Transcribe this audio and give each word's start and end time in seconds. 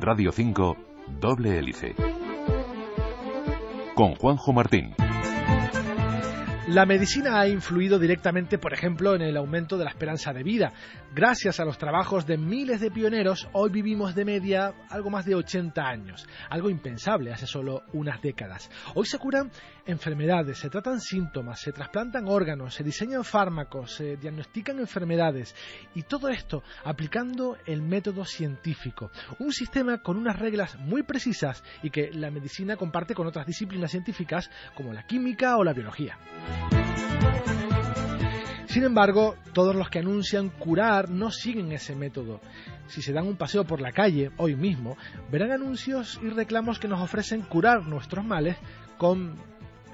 Radio 0.00 0.32
5, 0.32 0.76
Doble 1.20 1.58
Hélice. 1.58 1.94
Con 3.94 4.14
Juanjo 4.14 4.52
Martín. 4.52 5.07
La 6.68 6.84
medicina 6.84 7.40
ha 7.40 7.48
influido 7.48 7.98
directamente, 7.98 8.58
por 8.58 8.74
ejemplo, 8.74 9.14
en 9.14 9.22
el 9.22 9.38
aumento 9.38 9.78
de 9.78 9.84
la 9.84 9.90
esperanza 9.90 10.34
de 10.34 10.42
vida. 10.42 10.74
Gracias 11.14 11.60
a 11.60 11.64
los 11.64 11.78
trabajos 11.78 12.26
de 12.26 12.36
miles 12.36 12.82
de 12.82 12.90
pioneros, 12.90 13.48
hoy 13.54 13.70
vivimos 13.70 14.14
de 14.14 14.26
media 14.26 14.74
algo 14.90 15.08
más 15.08 15.24
de 15.24 15.34
80 15.34 15.80
años, 15.80 16.28
algo 16.50 16.68
impensable 16.68 17.32
hace 17.32 17.46
solo 17.46 17.84
unas 17.94 18.20
décadas. 18.20 18.70
Hoy 18.94 19.06
se 19.06 19.18
curan 19.18 19.50
enfermedades, 19.86 20.58
se 20.58 20.68
tratan 20.68 21.00
síntomas, 21.00 21.58
se 21.58 21.72
trasplantan 21.72 22.28
órganos, 22.28 22.74
se 22.74 22.84
diseñan 22.84 23.24
fármacos, 23.24 23.94
se 23.94 24.18
diagnostican 24.18 24.78
enfermedades 24.78 25.56
y 25.94 26.02
todo 26.02 26.28
esto 26.28 26.62
aplicando 26.84 27.56
el 27.64 27.80
método 27.80 28.26
científico, 28.26 29.10
un 29.38 29.52
sistema 29.54 30.02
con 30.02 30.18
unas 30.18 30.38
reglas 30.38 30.78
muy 30.78 31.02
precisas 31.02 31.64
y 31.82 31.88
que 31.88 32.10
la 32.12 32.30
medicina 32.30 32.76
comparte 32.76 33.14
con 33.14 33.26
otras 33.26 33.46
disciplinas 33.46 33.90
científicas 33.90 34.50
como 34.74 34.92
la 34.92 35.06
química 35.06 35.56
o 35.56 35.64
la 35.64 35.72
biología. 35.72 36.18
Sin 38.66 38.84
embargo, 38.84 39.34
todos 39.54 39.74
los 39.74 39.90
que 39.90 39.98
anuncian 39.98 40.50
curar 40.50 41.10
no 41.10 41.30
siguen 41.30 41.72
ese 41.72 41.96
método. 41.96 42.40
Si 42.86 43.02
se 43.02 43.12
dan 43.12 43.26
un 43.26 43.36
paseo 43.36 43.64
por 43.64 43.80
la 43.80 43.92
calle 43.92 44.30
hoy 44.36 44.54
mismo, 44.54 44.96
verán 45.32 45.50
anuncios 45.50 46.20
y 46.22 46.28
reclamos 46.28 46.78
que 46.78 46.86
nos 46.86 47.00
ofrecen 47.00 47.42
curar 47.42 47.86
nuestros 47.86 48.24
males 48.24 48.56
con 48.96 49.34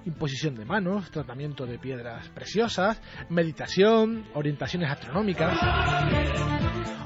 imposición 0.06 0.54
de 0.54 0.64
manos, 0.64 1.10
tratamiento 1.10 1.66
de 1.66 1.78
piedras 1.78 2.28
preciosas, 2.30 3.00
meditación, 3.28 4.24
orientaciones 4.34 4.90
astronómicas. 4.90 5.58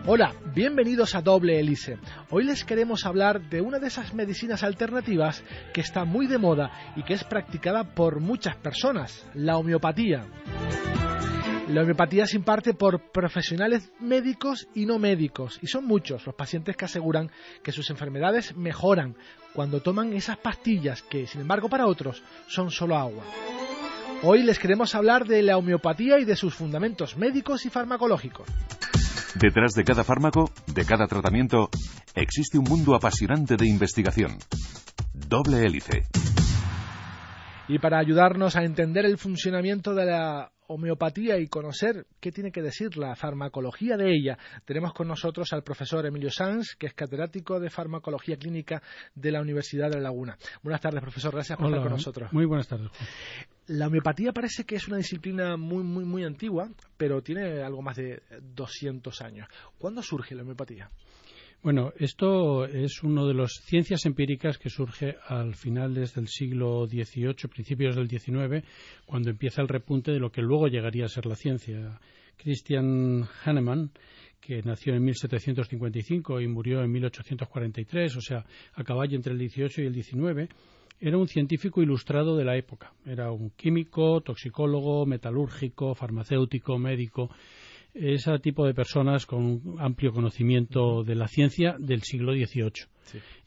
Hola, 0.07 0.33
bienvenidos 0.55 1.15
a 1.15 1.21
Doble 1.21 1.61
Hélice. 1.61 1.99
Hoy 2.31 2.45
les 2.45 2.65
queremos 2.65 3.05
hablar 3.05 3.43
de 3.51 3.61
una 3.61 3.79
de 3.79 3.89
esas 3.89 4.15
medicinas 4.15 4.63
alternativas 4.63 5.45
que 5.75 5.83
está 5.83 6.05
muy 6.05 6.27
de 6.27 6.39
moda 6.39 6.71
y 6.97 7.03
que 7.03 7.15
es 7.15 7.25
practicada 7.25 7.95
por 7.95 8.21
muchas 8.21 8.57
personas, 8.57 9.29
la 9.35 9.59
homeopatía. 9.59 10.25
La 11.69 11.83
homeopatía 11.83 12.27
se 12.27 12.39
imparte 12.39 12.73
por 12.73 13.13
profesionales 13.13 13.93
médicos 14.01 14.67
y 14.75 14.87
no 14.87 14.99
médicos, 14.99 15.59
y 15.61 15.67
son 15.67 15.85
muchos 15.85 16.25
los 16.25 16.35
pacientes 16.35 16.75
que 16.79 16.87
aseguran 16.87 17.31
que 17.63 17.73
sus 17.73 17.91
enfermedades 17.91 18.57
mejoran 18.57 19.17
cuando 19.53 19.83
toman 19.83 20.15
esas 20.15 20.39
pastillas 20.39 21.03
que, 21.03 21.27
sin 21.27 21.43
embargo, 21.43 21.69
para 21.69 21.87
otros 21.87 22.23
son 22.47 22.71
solo 22.71 22.97
agua. 22.97 23.23
Hoy 24.23 24.45
les 24.45 24.59
queremos 24.59 24.95
hablar 24.95 25.27
de 25.27 25.43
la 25.43 25.59
homeopatía 25.59 26.19
y 26.19 26.25
de 26.25 26.37
sus 26.37 26.55
fundamentos 26.55 27.19
médicos 27.19 27.67
y 27.67 27.69
farmacológicos. 27.69 28.49
Detrás 29.35 29.75
de 29.75 29.85
cada 29.85 30.05
fármaco, 30.05 30.51
de 30.69 30.87
cada 30.87 31.07
tratamiento, 31.07 31.69
existe 32.15 32.57
un 32.57 32.65
mundo 32.65 32.95
apasionante 32.95 33.57
de 33.59 33.69
investigación. 33.69 34.39
Doble 35.13 35.67
hélice. 35.67 36.07
Y 37.69 37.79
para 37.79 37.99
ayudarnos 37.99 38.57
a 38.57 38.65
entender 38.65 39.05
el 39.05 39.19
funcionamiento 39.19 39.95
de 39.95 40.07
la 40.07 40.51
homeopatía 40.69 41.39
y 41.39 41.49
conocer 41.49 42.07
qué 42.21 42.31
tiene 42.31 42.53
que 42.53 42.63
decir 42.63 42.97
la 42.97 43.17
farmacología 43.17 43.97
de 43.97 44.13
ella, 44.15 44.39
tenemos 44.65 44.93
con 44.93 45.09
nosotros 45.09 45.53
al 45.53 45.63
profesor 45.63 46.07
Emilio 46.07 46.31
Sanz, 46.31 46.77
que 46.79 46.87
es 46.87 46.95
catedrático 46.95 47.59
de 47.59 47.71
farmacología 47.71 48.37
clínica 48.37 48.83
de 49.15 49.33
la 49.33 49.41
Universidad 49.41 49.89
de 49.91 49.97
La 49.97 50.03
Laguna. 50.03 50.37
Buenas 50.63 50.81
tardes, 50.81 51.01
profesor, 51.01 51.33
gracias 51.33 51.59
por 51.59 51.69
estar 51.69 51.83
con 51.83 51.93
nosotros. 51.93 52.33
Muy 52.33 52.45
buenas 52.45 52.69
tardes. 52.69 52.91
La 53.67 53.87
homeopatía 53.87 54.33
parece 54.33 54.65
que 54.65 54.77
es 54.77 54.89
una 54.89 54.97
disciplina 54.97 55.57
muy, 55.57 55.83
muy, 55.83 56.05
muy 56.05 56.25
antigua, 56.25 56.71
pero 56.97 57.23
tiene 57.23 57.63
algo 57.63 57.83
más 57.83 57.97
de 57.97 58.23
200 58.41 59.21
años. 59.23 59.49
¿Cuándo 59.79 60.03
surge 60.03 60.35
la 60.35 60.43
homeopatía? 60.43 60.91
Bueno, 61.61 61.93
esto 61.99 62.67
es 62.67 63.03
una 63.03 63.25
de 63.25 63.35
las 63.35 63.53
ciencias 63.65 64.07
empíricas 64.07 64.59
que 64.59 64.71
surge 64.71 65.17
al 65.27 65.57
finales 65.57 66.15
del 66.15 66.29
siglo 66.29 66.87
XVIII, 66.87 67.35
principios 67.53 67.97
del 67.97 68.09
XIX, 68.09 68.65
cuando 69.05 69.31
empieza 69.31 69.61
el 69.61 69.67
repunte 69.67 70.13
de 70.13 70.21
lo 70.21 70.31
que 70.31 70.41
luego 70.41 70.69
llegaría 70.69 71.07
a 71.07 71.09
ser 71.09 71.27
la 71.27 71.35
ciencia. 71.35 71.99
Christian 72.37 73.25
Hahnemann, 73.45 73.91
que 74.41 74.63
nació 74.63 74.95
en 74.95 75.03
1755 75.03 76.41
y 76.41 76.47
murió 76.47 76.81
en 76.81 76.93
1843, 76.93 78.17
o 78.17 78.21
sea, 78.21 78.45
a 78.75 78.85
caballo 78.85 79.17
entre 79.17 79.33
el 79.33 79.51
XVIII 79.51 79.85
y 79.85 79.87
el 79.87 80.01
XIX, 80.01 80.55
era 81.01 81.19
un 81.19 81.27
científico 81.27 81.83
ilustrado 81.83 82.37
de 82.37 82.45
la 82.45 82.57
época. 82.57 82.93
Era 83.05 83.33
un 83.33 83.51
químico, 83.51 84.21
toxicólogo, 84.21 85.07
metalúrgico, 85.07 85.97
farmacéutico, 85.97 86.79
médico 86.79 87.31
ese 87.95 88.39
tipo 88.39 88.67
de 88.67 88.75
personas 88.75 89.27
con 89.27 89.77
amplio 89.79 90.13
conocimiento 90.13 91.03
de 91.05 91.15
la 91.15 91.29
ciencia 91.29 91.77
del 91.79 92.03
siglo 92.03 92.33
XVIII. 92.33 92.89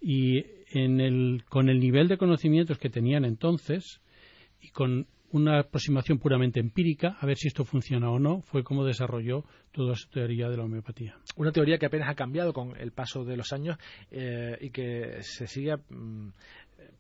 Y 0.02 0.44
con 1.50 1.70
el 1.70 1.80
nivel 1.80 2.08
de 2.08 2.18
conocimientos 2.18 2.78
que 2.78 2.90
tenían 2.90 3.26
entonces 3.26 4.02
y 4.62 4.70
con 4.70 5.08
una 5.32 5.60
aproximación 5.60 6.20
puramente 6.20 6.60
empírica, 6.60 7.18
a 7.20 7.26
ver 7.26 7.38
si 7.38 7.48
esto 7.48 7.64
funciona 7.64 8.10
o 8.10 8.20
no, 8.20 8.42
fue 8.42 8.64
como 8.64 8.86
desarrolló 8.86 9.46
toda 9.72 9.96
su 9.96 10.10
teoría 10.10 10.50
de 10.50 10.58
la 10.58 10.64
homeopatía. 10.64 11.18
Una 11.38 11.52
teoría 11.52 11.78
que 11.78 11.86
apenas 11.86 12.10
ha 12.10 12.16
cambiado 12.16 12.54
con 12.54 12.76
el 12.78 12.92
paso 12.92 13.24
de 13.24 13.38
los 13.38 13.54
años 13.54 13.78
eh, 14.12 14.58
y 14.60 14.70
que 14.72 15.18
se 15.22 15.48
sigue 15.48 15.78
mm, 15.78 16.30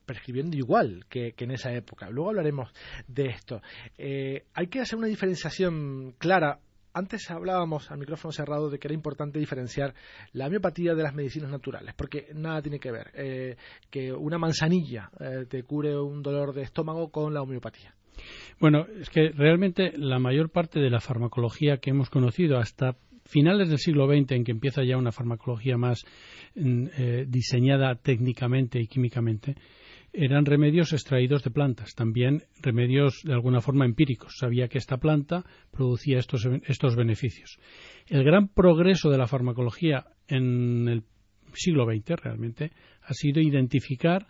prescribiendo 0.06 0.57
igual 0.57 1.06
que, 1.09 1.34
en 1.38 1.51
esa 1.51 1.74
época. 1.74 2.09
Luego 2.09 2.30
hablaremos 2.30 2.72
de 3.07 3.28
esto. 3.28 3.62
Eh, 3.97 4.46
hay 4.53 4.68
que 4.68 4.80
hacer 4.80 4.97
una 4.97 5.07
diferenciación 5.07 6.16
clara 6.18 6.59
antes 6.94 7.29
hablábamos 7.31 7.91
al 7.91 7.97
micrófono 7.97 8.31
cerrado 8.31 8.69
de 8.69 8.79
que 8.79 8.88
era 8.88 8.96
importante 8.96 9.40
diferenciar 9.40 9.94
la 10.34 10.47
homeopatía 10.47 10.96
de 10.96 11.03
las 11.03 11.13
medicinas 11.13 11.50
naturales, 11.50 11.94
porque 11.96 12.28
nada 12.34 12.62
tiene 12.62 12.79
que 12.79 12.91
ver 12.91 13.12
eh, 13.13 13.56
que 13.90 14.12
una 14.13 14.38
manzanilla 14.38 15.09
eh, 15.19 15.46
te 15.50 15.63
cure 15.63 15.97
un 15.97 16.22
dolor 16.22 16.53
de 16.53 16.63
estómago 16.63 17.09
con 17.09 17.34
la 17.34 17.41
homeopatía. 17.41 17.94
Bueno, 18.59 18.85
es 19.00 19.09
que 19.09 19.30
realmente 19.30 19.94
la 19.97 20.19
mayor 20.19 20.50
parte 20.50 20.80
de 20.80 20.90
la 20.90 21.00
farmacología 21.00 21.78
que 21.78 21.90
hemos 21.90 22.09
conocido 22.09 22.57
hasta 22.57 22.96
finales 23.25 23.69
del 23.69 23.78
siglo 23.78 24.07
XX, 24.07 24.31
en 24.31 24.44
que 24.44 24.51
empieza 24.51 24.84
ya 24.84 24.97
una 24.97 25.12
farmacología 25.12 25.78
más 25.78 26.03
mm, 26.56 26.85
eh, 26.97 27.25
diseñada 27.28 27.96
técnicamente 27.96 28.80
y 28.80 28.88
químicamente, 28.88 29.56
eran 30.13 30.45
remedios 30.45 30.94
extraídos 30.94 31.44
de 31.44 31.51
plantas, 31.51 31.95
también 31.95 32.44
remedios 32.61 33.22
de 33.23 33.33
alguna 33.33 33.61
forma 33.61 33.85
empíricos. 33.85 34.35
Sabía 34.38 34.67
que 34.67 34.77
esta 34.77 34.97
planta 34.97 35.45
producía 35.72 36.19
estos, 36.19 36.47
estos 36.66 36.95
beneficios. 36.95 37.59
El 38.07 38.23
gran 38.23 38.50
progreso 38.50 39.09
de 39.09 39.17
la 39.17 39.27
farmacología 39.27 40.05
en 40.27 40.88
el 40.88 41.03
siglo 41.53 41.85
XX 41.85 42.21
realmente 42.21 42.71
ha 43.03 43.13
sido 43.13 43.41
identificar 43.41 44.27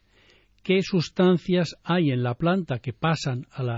qué 0.64 0.81
sustancias 0.81 1.75
hay 1.84 2.12
en 2.12 2.24
la 2.24 2.36
planta 2.36 2.80
que 2.80 2.94
pasan 2.94 3.47
al 3.52 3.70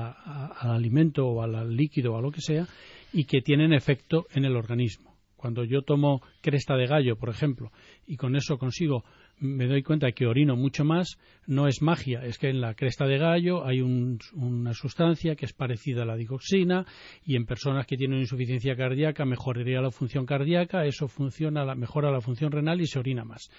alimento 0.60 1.26
o 1.26 1.42
al 1.42 1.76
líquido 1.76 2.14
o 2.14 2.18
a 2.18 2.22
lo 2.22 2.32
que 2.32 2.42
sea 2.42 2.68
y 3.14 3.26
que 3.26 3.42
tienen 3.42 3.74
efecto 3.74 4.26
en 4.34 4.46
el 4.46 4.56
organismo. 4.56 5.13
Cuando 5.44 5.66
yo 5.66 5.82
tomo 5.82 6.22
cresta 6.40 6.78
de 6.78 6.88
gallo, 6.88 7.18
por 7.18 7.28
ejemplo, 7.28 7.74
y 8.08 8.16
con 8.16 8.38
eso 8.38 8.58
consigo 8.58 9.04
me 9.42 9.68
doy 9.68 9.84
cuenta 9.84 10.10
que 10.14 10.26
orino 10.26 10.56
mucho 10.56 10.86
más, 10.86 11.18
no 11.48 11.68
es 11.68 11.82
magia, 11.82 12.24
es 12.24 12.38
que 12.38 12.48
en 12.48 12.62
la 12.62 12.76
cresta 12.76 13.06
de 13.06 13.18
gallo 13.18 13.66
hay 13.66 13.82
una 13.82 14.74
sustancia 14.74 15.36
que 15.36 15.46
es 15.46 15.52
parecida 15.52 16.04
a 16.04 16.06
la 16.06 16.16
digoxina 16.16 16.86
y 17.26 17.36
en 17.36 17.46
personas 17.46 17.86
que 17.88 17.98
tienen 17.98 18.22
insuficiencia 18.22 18.78
cardíaca 18.78 19.26
mejoraría 19.26 19.82
la 19.82 19.92
función 19.92 20.26
cardíaca, 20.26 20.86
eso 20.86 21.10
funciona, 21.10 21.76
mejora 21.76 22.10
la 22.10 22.22
función 22.22 22.50
renal 22.50 22.80
y 22.80 22.88
se 22.88 23.00
orina 23.00 23.26
más. 23.26 23.50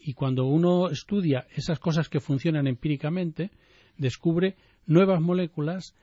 Y 0.00 0.14
cuando 0.14 0.44
uno 0.44 0.88
estudia 0.90 1.46
esas 1.54 1.78
cosas 1.78 2.08
que 2.08 2.18
funcionan 2.18 2.66
empíricamente, 2.66 3.52
descubre 3.96 4.56
nuevas 4.86 5.20
moléculas 5.20 5.94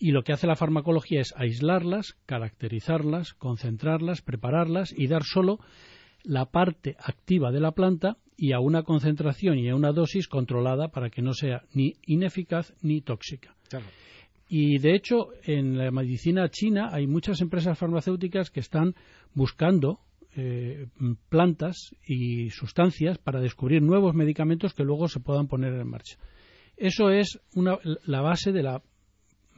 y 0.00 0.12
lo 0.12 0.22
que 0.22 0.32
hace 0.32 0.46
la 0.46 0.56
farmacología 0.56 1.20
es 1.20 1.34
aislarlas, 1.36 2.14
caracterizarlas, 2.26 3.34
concentrarlas, 3.34 4.22
prepararlas 4.22 4.92
y 4.96 5.06
dar 5.06 5.22
solo 5.24 5.58
la 6.24 6.46
parte 6.46 6.96
activa 6.98 7.50
de 7.50 7.60
la 7.60 7.72
planta 7.72 8.16
y 8.36 8.52
a 8.52 8.60
una 8.60 8.82
concentración 8.82 9.58
y 9.58 9.68
a 9.68 9.74
una 9.74 9.92
dosis 9.92 10.28
controlada 10.28 10.88
para 10.88 11.10
que 11.10 11.22
no 11.22 11.34
sea 11.34 11.62
ni 11.72 11.94
ineficaz 12.06 12.72
ni 12.82 13.00
tóxica. 13.00 13.54
Y 14.48 14.78
de 14.78 14.94
hecho, 14.94 15.28
en 15.44 15.76
la 15.76 15.90
medicina 15.90 16.48
china 16.48 16.88
hay 16.92 17.06
muchas 17.06 17.40
empresas 17.40 17.78
farmacéuticas 17.78 18.50
que 18.50 18.60
están 18.60 18.94
buscando 19.34 20.00
eh, 20.36 20.86
plantas 21.28 21.94
y 22.06 22.50
sustancias 22.50 23.18
para 23.18 23.40
descubrir 23.40 23.82
nuevos 23.82 24.14
medicamentos 24.14 24.72
que 24.72 24.84
luego 24.84 25.08
se 25.08 25.20
puedan 25.20 25.48
poner 25.48 25.74
en 25.74 25.88
marcha. 25.88 26.16
Eso 26.76 27.10
es 27.10 27.40
la 27.52 28.20
base 28.20 28.52
de 28.52 28.62
la 28.62 28.82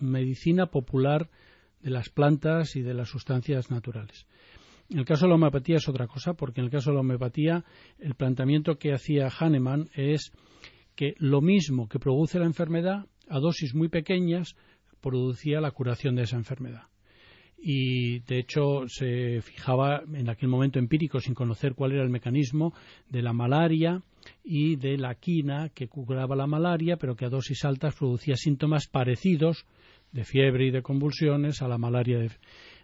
medicina 0.00 0.66
popular 0.66 1.30
de 1.82 1.90
las 1.90 2.10
plantas 2.10 2.76
y 2.76 2.82
de 2.82 2.94
las 2.94 3.08
sustancias 3.08 3.70
naturales. 3.70 4.26
En 4.90 4.98
el 4.98 5.04
caso 5.04 5.26
de 5.26 5.30
la 5.30 5.36
homeopatía 5.36 5.76
es 5.76 5.88
otra 5.88 6.08
cosa, 6.08 6.34
porque 6.34 6.60
en 6.60 6.66
el 6.66 6.72
caso 6.72 6.90
de 6.90 6.94
la 6.94 7.00
homeopatía 7.00 7.64
el 8.00 8.14
planteamiento 8.14 8.76
que 8.76 8.92
hacía 8.92 9.28
Hahnemann 9.28 9.88
es 9.94 10.32
que 10.96 11.14
lo 11.18 11.40
mismo 11.40 11.88
que 11.88 12.00
produce 12.00 12.38
la 12.40 12.46
enfermedad, 12.46 13.06
a 13.28 13.38
dosis 13.38 13.74
muy 13.74 13.88
pequeñas, 13.88 14.56
producía 15.00 15.60
la 15.60 15.70
curación 15.70 16.16
de 16.16 16.22
esa 16.22 16.36
enfermedad. 16.36 16.82
y 17.62 18.20
de 18.20 18.38
hecho 18.38 18.88
se 18.88 19.42
fijaba 19.42 20.02
en 20.14 20.30
aquel 20.30 20.48
momento 20.48 20.78
empírico 20.78 21.20
sin 21.20 21.34
conocer 21.34 21.74
cuál 21.74 21.92
era 21.92 22.02
el 22.02 22.08
mecanismo 22.08 22.72
de 23.10 23.20
la 23.20 23.34
malaria 23.34 24.02
y 24.42 24.76
de 24.76 24.96
la 24.96 25.14
quina 25.14 25.68
que 25.68 25.86
curaba 25.86 26.34
la 26.36 26.46
malaria 26.46 26.96
pero 26.96 27.16
que 27.16 27.26
a 27.26 27.28
dosis 27.28 27.66
altas 27.66 27.94
producía 27.96 28.36
síntomas 28.36 28.86
parecidos 28.86 29.66
de 30.12 30.24
fiebre 30.24 30.66
y 30.66 30.70
de 30.70 30.82
convulsiones 30.82 31.62
a 31.62 31.68
la 31.68 31.78
malaria. 31.78 32.18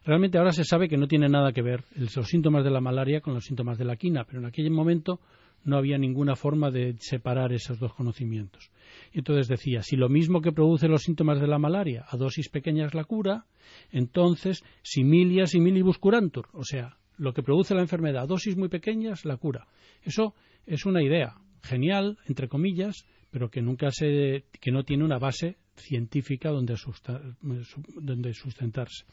Realmente 0.04 0.38
ahora 0.38 0.52
se 0.52 0.64
sabe 0.64 0.88
que 0.88 0.96
no 0.96 1.08
tiene 1.08 1.28
nada 1.28 1.52
que 1.52 1.62
ver 1.62 1.84
los 1.96 2.28
síntomas 2.28 2.64
de 2.64 2.70
la 2.70 2.80
malaria 2.80 3.20
con 3.20 3.34
los 3.34 3.44
síntomas 3.44 3.78
de 3.78 3.84
la 3.84 3.96
quina, 3.96 4.24
pero 4.24 4.38
en 4.38 4.46
aquel 4.46 4.70
momento 4.70 5.20
no 5.64 5.76
había 5.76 5.98
ninguna 5.98 6.36
forma 6.36 6.70
de 6.70 6.94
separar 7.00 7.52
esos 7.52 7.80
dos 7.80 7.92
conocimientos. 7.92 8.70
Y 9.12 9.18
entonces 9.18 9.48
decía, 9.48 9.82
si 9.82 9.96
lo 9.96 10.08
mismo 10.08 10.40
que 10.40 10.52
produce 10.52 10.86
los 10.86 11.02
síntomas 11.02 11.40
de 11.40 11.48
la 11.48 11.58
malaria 11.58 12.04
a 12.08 12.16
dosis 12.16 12.48
pequeñas 12.48 12.94
la 12.94 13.04
cura, 13.04 13.46
entonces 13.90 14.62
similia 14.82 15.46
similibus 15.46 15.98
curantur, 15.98 16.48
o 16.52 16.62
sea, 16.62 16.96
lo 17.18 17.32
que 17.32 17.42
produce 17.42 17.74
la 17.74 17.80
enfermedad 17.80 18.22
a 18.22 18.26
dosis 18.26 18.56
muy 18.56 18.68
pequeñas 18.68 19.24
la 19.24 19.36
cura. 19.36 19.66
Eso 20.02 20.34
es 20.66 20.86
una 20.86 21.02
idea 21.02 21.34
genial, 21.62 22.18
entre 22.26 22.48
comillas, 22.48 23.06
pero 23.30 23.50
que 23.50 23.60
nunca 23.60 23.90
se, 23.90 24.44
que 24.60 24.70
no 24.70 24.84
tiene 24.84 25.04
una 25.04 25.18
base 25.18 25.56
científica 25.76 26.50
donde, 26.50 26.76
donde 28.00 28.34
sustentarse. 28.34 29.04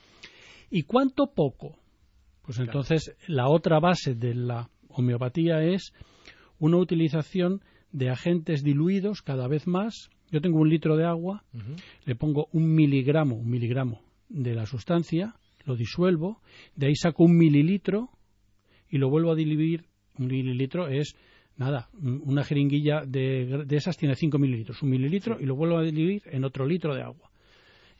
¿Y 0.69 0.83
cuánto 0.83 1.27
poco? 1.33 1.77
Pues 2.41 2.59
entonces 2.59 3.15
la 3.27 3.47
otra 3.47 3.79
base 3.79 4.15
de 4.15 4.35
la 4.35 4.69
homeopatía 4.89 5.63
es 5.63 5.93
una 6.59 6.77
utilización 6.77 7.61
de 7.91 8.09
agentes 8.09 8.63
diluidos 8.63 9.21
cada 9.21 9.47
vez 9.47 9.67
más. 9.67 10.09
Yo 10.31 10.41
tengo 10.41 10.59
un 10.59 10.69
litro 10.69 10.97
de 10.97 11.05
agua, 11.05 11.43
le 12.05 12.15
pongo 12.15 12.47
un 12.51 12.73
miligramo, 12.73 13.35
un 13.35 13.49
miligramo 13.49 14.01
de 14.29 14.55
la 14.55 14.65
sustancia, 14.65 15.35
lo 15.65 15.75
disuelvo, 15.75 16.41
de 16.75 16.87
ahí 16.87 16.95
saco 16.95 17.23
un 17.23 17.37
mililitro 17.37 18.09
y 18.89 18.97
lo 18.97 19.09
vuelvo 19.09 19.31
a 19.31 19.35
diluir. 19.35 19.85
Un 20.17 20.27
mililitro 20.27 20.87
es 20.87 21.15
nada, 21.57 21.89
una 22.01 22.43
jeringuilla 22.43 23.03
de, 23.05 23.63
de 23.65 23.75
esas 23.75 23.97
tiene 23.97 24.15
5 24.15 24.37
mililitros, 24.37 24.81
un 24.81 24.89
mililitro 24.89 25.39
y 25.39 25.45
lo 25.45 25.55
vuelvo 25.55 25.77
a 25.77 25.83
diluir 25.83 26.23
en 26.25 26.43
otro 26.43 26.65
litro 26.65 26.95
de 26.95 27.03
agua 27.03 27.29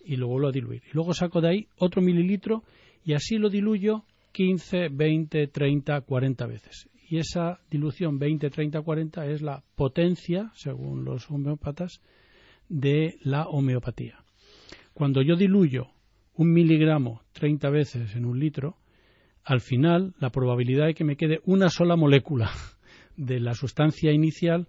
y 0.03 0.15
lo 0.15 0.27
vuelvo 0.27 0.49
a 0.49 0.51
diluir. 0.51 0.81
Y 0.89 0.93
luego 0.93 1.13
saco 1.13 1.41
de 1.41 1.49
ahí 1.49 1.67
otro 1.77 2.01
mililitro 2.01 2.63
y 3.05 3.13
así 3.13 3.37
lo 3.37 3.49
diluyo 3.49 4.05
15, 4.31 4.89
20, 4.89 5.47
30, 5.47 6.01
40 6.01 6.47
veces 6.47 6.89
y 7.13 7.19
esa 7.19 7.59
dilución 7.69 8.17
20, 8.17 8.49
30, 8.49 8.81
40 8.81 9.27
es 9.27 9.43
la 9.43 9.63
potencia, 9.75 10.51
según 10.55 11.05
los 11.05 11.29
homeópatas, 11.29 12.01
de 12.69 13.17
la 13.21 13.47
homeopatía. 13.47 14.23
Cuando 14.95 15.21
yo 15.21 15.35
diluyo 15.35 15.89
un 16.33 16.51
miligramo 16.51 17.21
30 17.33 17.69
veces 17.69 18.15
en 18.15 18.25
un 18.25 18.39
litro, 18.39 18.77
al 19.43 19.61
final 19.61 20.15
la 20.19 20.31
probabilidad 20.31 20.87
de 20.87 20.95
que 20.95 21.03
me 21.03 21.15
quede 21.15 21.41
una 21.45 21.69
sola 21.69 21.95
molécula 21.95 22.49
de 23.15 23.39
la 23.39 23.53
sustancia 23.53 24.11
inicial 24.11 24.67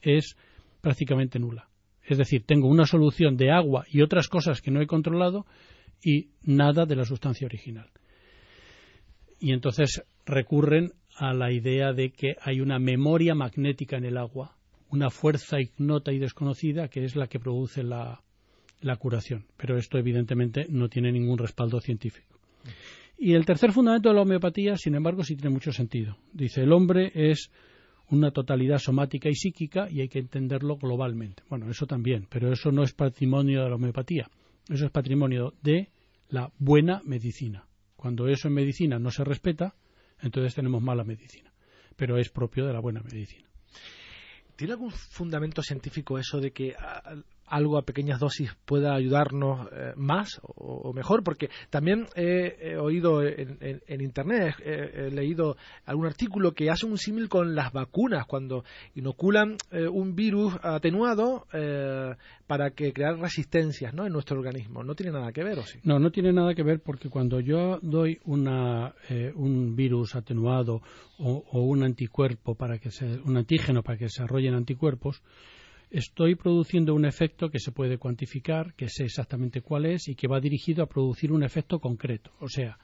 es 0.00 0.36
prácticamente 0.80 1.38
nula. 1.38 1.68
Es 2.02 2.18
decir, 2.18 2.44
tengo 2.44 2.68
una 2.68 2.86
solución 2.86 3.36
de 3.36 3.50
agua 3.50 3.86
y 3.90 4.02
otras 4.02 4.28
cosas 4.28 4.60
que 4.60 4.70
no 4.70 4.80
he 4.80 4.86
controlado 4.86 5.46
y 6.02 6.28
nada 6.42 6.84
de 6.84 6.96
la 6.96 7.04
sustancia 7.04 7.46
original. 7.46 7.88
Y 9.40 9.52
entonces 9.52 10.02
recurren 10.26 10.92
a 11.16 11.32
la 11.32 11.52
idea 11.52 11.92
de 11.92 12.10
que 12.10 12.36
hay 12.40 12.60
una 12.60 12.78
memoria 12.78 13.34
magnética 13.34 13.96
en 13.96 14.04
el 14.04 14.18
agua, 14.18 14.56
una 14.90 15.10
fuerza 15.10 15.60
ignota 15.60 16.12
y 16.12 16.18
desconocida 16.18 16.88
que 16.88 17.04
es 17.04 17.16
la 17.16 17.26
que 17.26 17.40
produce 17.40 17.82
la, 17.82 18.20
curación. 18.98 19.46
Pero 19.56 19.78
esto 19.78 19.96
evidentemente 19.96 20.66
no 20.68 20.88
tiene 20.88 21.10
ningún 21.10 21.38
respaldo 21.38 21.80
científico. 21.80 22.38
Y 23.16 23.32
el 23.32 23.46
tercer 23.46 23.72
fundamento 23.72 24.10
de 24.10 24.14
la 24.14 24.22
homeopatía, 24.22 24.76
sin 24.76 24.94
embargo, 24.94 25.24
sí 25.24 25.36
tiene 25.36 25.54
mucho 25.54 25.72
sentido. 25.72 26.18
Dice, 26.32 26.62
el 26.62 26.72
hombre 26.72 27.10
es 27.14 27.50
una 28.10 28.30
totalidad 28.30 28.78
somática 28.78 29.28
y 29.28 29.34
psíquica 29.34 29.88
y 29.90 30.00
hay 30.00 30.08
que 30.08 30.18
entenderlo 30.18 30.76
globalmente. 30.76 31.42
Bueno, 31.48 31.70
eso 31.70 31.86
también, 31.86 32.26
pero 32.28 32.52
eso 32.52 32.70
no 32.70 32.82
es 32.82 32.92
patrimonio 32.92 33.62
de 33.62 33.68
la 33.70 33.76
homeopatía. 33.76 34.28
Eso 34.68 34.86
es 34.86 34.90
patrimonio 34.90 35.54
de 35.62 35.90
la 36.28 36.50
buena 36.58 37.00
medicina. 37.04 37.66
Cuando 37.96 38.28
eso 38.28 38.48
en 38.48 38.54
medicina 38.54 38.98
no 38.98 39.10
se 39.10 39.24
respeta, 39.24 39.74
entonces 40.20 40.54
tenemos 40.54 40.82
mala 40.82 41.04
medicina. 41.04 41.52
Pero 41.96 42.18
es 42.18 42.30
propio 42.30 42.66
de 42.66 42.72
la 42.72 42.80
buena 42.80 43.02
medicina. 43.02 43.48
¿Tiene 44.56 44.74
algún 44.74 44.90
fundamento 44.90 45.62
científico 45.62 46.18
eso 46.18 46.40
de 46.40 46.52
que 46.52 46.74
algo 47.46 47.78
a 47.78 47.82
pequeñas 47.82 48.20
dosis 48.20 48.54
pueda 48.64 48.94
ayudarnos 48.94 49.68
eh, 49.72 49.92
más 49.96 50.40
o, 50.42 50.92
mejor, 50.92 51.22
porque 51.22 51.50
también 51.70 52.06
he, 52.14 52.76
oído 52.76 53.22
en, 53.22 54.00
Internet, 54.00 54.54
he, 54.64 55.10
leído 55.10 55.56
algún 55.84 56.06
artículo 56.06 56.52
que 56.52 56.70
hace 56.70 56.86
un 56.86 56.98
símil 56.98 57.28
con 57.28 57.54
las 57.54 57.72
vacunas, 57.72 58.26
cuando 58.26 58.64
inoculan 58.94 59.56
eh, 59.70 59.86
un 59.86 60.14
virus 60.14 60.54
atenuado 60.62 61.46
eh, 61.52 62.14
para 62.46 62.70
que 62.70 62.92
crear 62.92 63.18
resistencias 63.18 63.94
¿no? 63.94 64.06
en 64.06 64.12
nuestro 64.12 64.38
organismo. 64.38 64.82
¿No 64.82 64.94
tiene 64.94 65.12
nada 65.12 65.32
que 65.32 65.44
ver 65.44 65.58
o 65.58 65.62
sí? 65.62 65.78
No, 65.82 65.98
no 65.98 66.10
tiene 66.10 66.32
nada 66.32 66.54
que 66.54 66.62
ver 66.62 66.80
porque 66.80 67.08
cuando 67.08 67.40
yo 67.40 67.78
doy 67.82 68.18
una, 68.24 68.94
un 69.34 69.74
virus 69.76 70.14
atenuado 70.14 70.82
o, 71.18 71.60
un 71.62 71.82
anticuerpo 71.82 72.54
para 72.54 72.78
que 72.78 72.90
se, 72.90 73.04
un 73.24 73.36
antígeno 73.36 73.82
para 73.82 73.98
que 73.98 74.04
desarrollen 74.04 74.54
anticuerpos, 74.54 75.22
estoy 75.94 76.34
produciendo 76.34 76.92
un 76.92 77.04
efecto 77.04 77.50
que 77.50 77.60
se 77.60 77.70
puede 77.70 77.98
cuantificar, 77.98 78.74
que 78.74 78.88
sé 78.88 79.04
exactamente 79.04 79.60
cuál 79.60 79.86
es 79.86 80.08
y 80.08 80.16
que 80.16 80.26
va 80.26 80.40
dirigido 80.40 80.82
a 80.82 80.88
producir 80.88 81.30
un 81.30 81.44
efecto 81.44 81.78
concreto. 81.78 82.32
O 82.40 82.48
sea, 82.48 82.78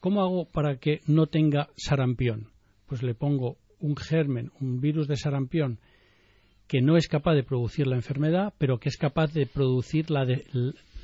¿cómo 0.00 0.20
hago 0.20 0.44
para 0.46 0.78
que 0.78 1.00
no 1.06 1.26
tenga 1.26 1.68
sarampión? 1.76 2.48
Pues 2.86 3.04
le 3.04 3.14
pongo 3.14 3.58
un 3.78 3.96
germen, 3.96 4.50
un 4.60 4.80
virus 4.80 5.06
de 5.06 5.16
sarampión 5.16 5.78
que 6.66 6.80
no 6.82 6.96
es 6.96 7.06
capaz 7.06 7.34
de 7.34 7.44
producir 7.44 7.86
la 7.86 7.96
enfermedad, 7.96 8.52
pero 8.58 8.78
que 8.78 8.88
es 8.88 8.96
capaz 8.96 9.32
de 9.32 9.46
producir 9.46 10.10
la 10.10 10.26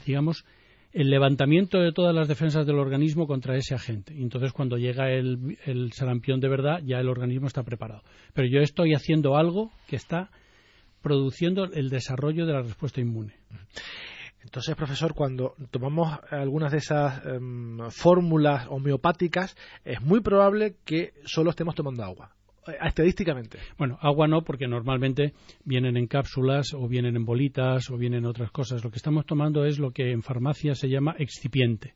digamos 0.05 0.45
el 0.93 1.11
levantamiento 1.11 1.79
de 1.79 1.93
todas 1.93 2.15
las 2.15 2.29
defensas 2.29 2.67
del 2.67 2.79
organismo 2.79 3.27
contra 3.27 3.57
ese 3.57 3.75
agente. 3.75 4.15
Entonces, 4.17 4.53
cuando 4.53 4.79
llega 4.79 5.11
el, 5.13 5.59
el 5.65 5.93
sarampión 5.93 6.41
de 6.41 6.49
verdad, 6.49 6.81
ya 6.85 6.99
el 6.99 7.09
organismo 7.09 7.47
está 7.47 7.63
preparado. 7.63 8.03
Pero 8.33 8.49
yo 8.49 8.61
estoy 8.61 8.95
haciendo 8.95 9.37
algo 9.37 9.73
que 9.89 9.97
está 9.97 10.31
produciendo 11.05 11.65
el 11.65 11.91
desarrollo 11.91 12.47
de 12.47 12.55
la 12.55 12.63
respuesta 12.63 13.01
inmune. 13.01 13.35
Entonces, 14.43 14.75
profesor, 14.75 15.15
cuando 15.15 15.55
tomamos 15.71 16.19
algunas 16.31 16.73
de 16.73 16.79
esas 16.79 17.25
em, 17.27 17.79
fórmulas 17.91 18.67
homeopáticas, 18.69 19.57
es 19.85 20.01
muy 20.03 20.21
probable 20.21 20.77
que 20.85 21.13
solo 21.25 21.51
estemos 21.51 21.75
tomando 21.75 22.03
agua. 22.03 22.31
Eh, 22.67 22.73
estadísticamente. 22.83 23.59
Bueno, 23.79 23.99
agua 24.01 24.27
no, 24.27 24.43
porque 24.43 24.67
normalmente 24.67 25.35
vienen 25.65 25.97
en 25.97 26.07
cápsulas 26.07 26.75
o 26.75 26.89
vienen 26.89 27.17
en 27.17 27.25
bolitas 27.25 27.91
o 27.91 27.97
vienen 27.97 28.25
otras 28.25 28.51
cosas. 28.51 28.83
Lo 28.83 28.91
que 28.91 28.97
estamos 28.97 29.27
tomando 29.27 29.65
es 29.65 29.79
lo 29.79 29.93
que 29.93 30.11
en 30.11 30.23
farmacia 30.23 30.75
se 30.75 30.89
llama 30.89 31.15
excipiente. 31.19 31.95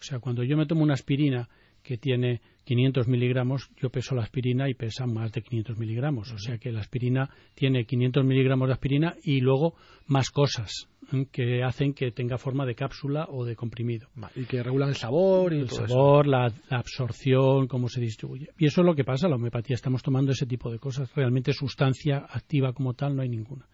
O 0.00 0.02
sea, 0.02 0.18
cuando 0.18 0.42
yo 0.42 0.56
me 0.56 0.66
tomo 0.66 0.82
una 0.82 0.94
aspirina 0.94 1.48
que 1.82 1.96
tiene 1.96 2.40
500 2.64 3.08
miligramos, 3.08 3.70
yo 3.80 3.90
peso 3.90 4.14
la 4.14 4.22
aspirina 4.22 4.68
y 4.68 4.74
pesa 4.74 5.06
más 5.06 5.32
de 5.32 5.42
500 5.42 5.78
miligramos. 5.78 6.32
O 6.32 6.38
sea 6.38 6.58
que 6.58 6.70
la 6.72 6.80
aspirina 6.80 7.30
tiene 7.54 7.84
500 7.84 8.24
miligramos 8.24 8.68
de 8.68 8.74
aspirina 8.74 9.14
y 9.22 9.40
luego 9.40 9.74
más 10.06 10.30
cosas 10.30 10.88
¿eh? 11.12 11.26
que 11.30 11.62
hacen 11.62 11.94
que 11.94 12.12
tenga 12.12 12.38
forma 12.38 12.64
de 12.66 12.74
cápsula 12.74 13.26
o 13.28 13.44
de 13.44 13.56
comprimido. 13.56 14.08
Y 14.36 14.44
que 14.44 14.62
regulan 14.62 14.90
el 14.90 14.96
sabor 14.96 15.52
y 15.52 15.60
el 15.60 15.70
sabor, 15.70 16.26
La, 16.26 16.52
absorción, 16.70 17.66
cómo 17.66 17.88
se 17.88 18.00
distribuye. 18.00 18.48
Y 18.58 18.66
eso 18.66 18.82
es 18.82 18.86
lo 18.86 18.94
que 18.94 19.04
pasa, 19.04 19.28
la 19.28 19.36
homeopatía. 19.36 19.74
Estamos 19.74 20.02
tomando 20.02 20.32
ese 20.32 20.46
tipo 20.46 20.70
de 20.70 20.78
cosas. 20.78 21.12
Realmente 21.14 21.52
sustancia 21.52 22.26
activa 22.30 22.72
como 22.72 22.94
tal 22.94 23.16
no 23.16 23.22
hay 23.22 23.28
ninguna 23.28 23.66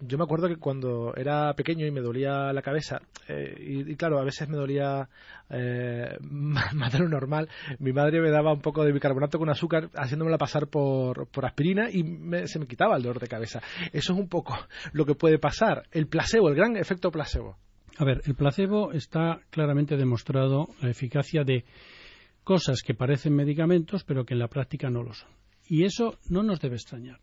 yo 0.00 0.18
me 0.18 0.24
acuerdo 0.24 0.48
que 0.48 0.56
cuando 0.56 1.14
era 1.16 1.54
pequeño 1.54 1.86
y 1.86 1.90
me 1.90 2.00
dolía 2.00 2.52
la 2.52 2.62
cabeza, 2.62 3.00
eh, 3.28 3.84
y, 3.86 3.96
claro, 3.96 4.18
a 4.18 4.24
veces 4.24 4.48
me 4.48 4.56
dolía 4.56 5.08
eh, 5.50 6.16
más 6.20 6.92
de 6.92 6.98
lo 6.98 7.08
normal, 7.08 7.48
mi 7.78 7.92
madre 7.92 8.20
me 8.20 8.30
daba 8.30 8.52
un 8.52 8.60
poco 8.60 8.84
de 8.84 8.92
bicarbonato 8.92 9.38
con 9.38 9.48
azúcar 9.48 9.90
haciéndomela 9.94 10.38
pasar 10.38 10.68
por, 10.68 11.28
por 11.28 11.46
aspirina 11.46 11.88
y 11.90 12.02
se 12.46 12.58
me 12.58 12.66
quitaba 12.66 12.96
el 12.96 13.02
dolor 13.02 13.20
de 13.20 13.28
cabeza. 13.28 13.60
Eso 13.92 14.12
es 14.12 14.18
un 14.18 14.28
poco 14.28 14.56
lo 14.92 15.06
que 15.06 15.14
puede 15.14 15.38
pasar. 15.38 15.84
El 15.92 16.06
placebo, 16.08 16.48
el 16.48 16.54
gran 16.54 16.76
efecto 16.76 17.10
placebo. 17.10 17.56
A 17.98 18.04
ver, 18.04 18.20
el 18.26 18.34
placebo 18.34 18.92
está 18.92 19.40
claramente 19.50 19.96
demostrado 19.96 20.68
la 20.82 20.90
eficacia 20.90 21.44
de 21.44 21.64
cosas 22.44 22.82
que 22.82 22.94
parecen 22.94 23.34
medicamentos 23.34 24.04
pero 24.04 24.24
que 24.24 24.34
en 24.34 24.40
la 24.40 24.48
práctica 24.48 24.90
no 24.90 25.02
lo 25.02 25.14
son. 25.14 25.30
Y 25.68 25.84
eso 25.84 26.18
no 26.28 26.42
nos 26.42 26.60
debe 26.60 26.76
extrañar. 26.76 27.18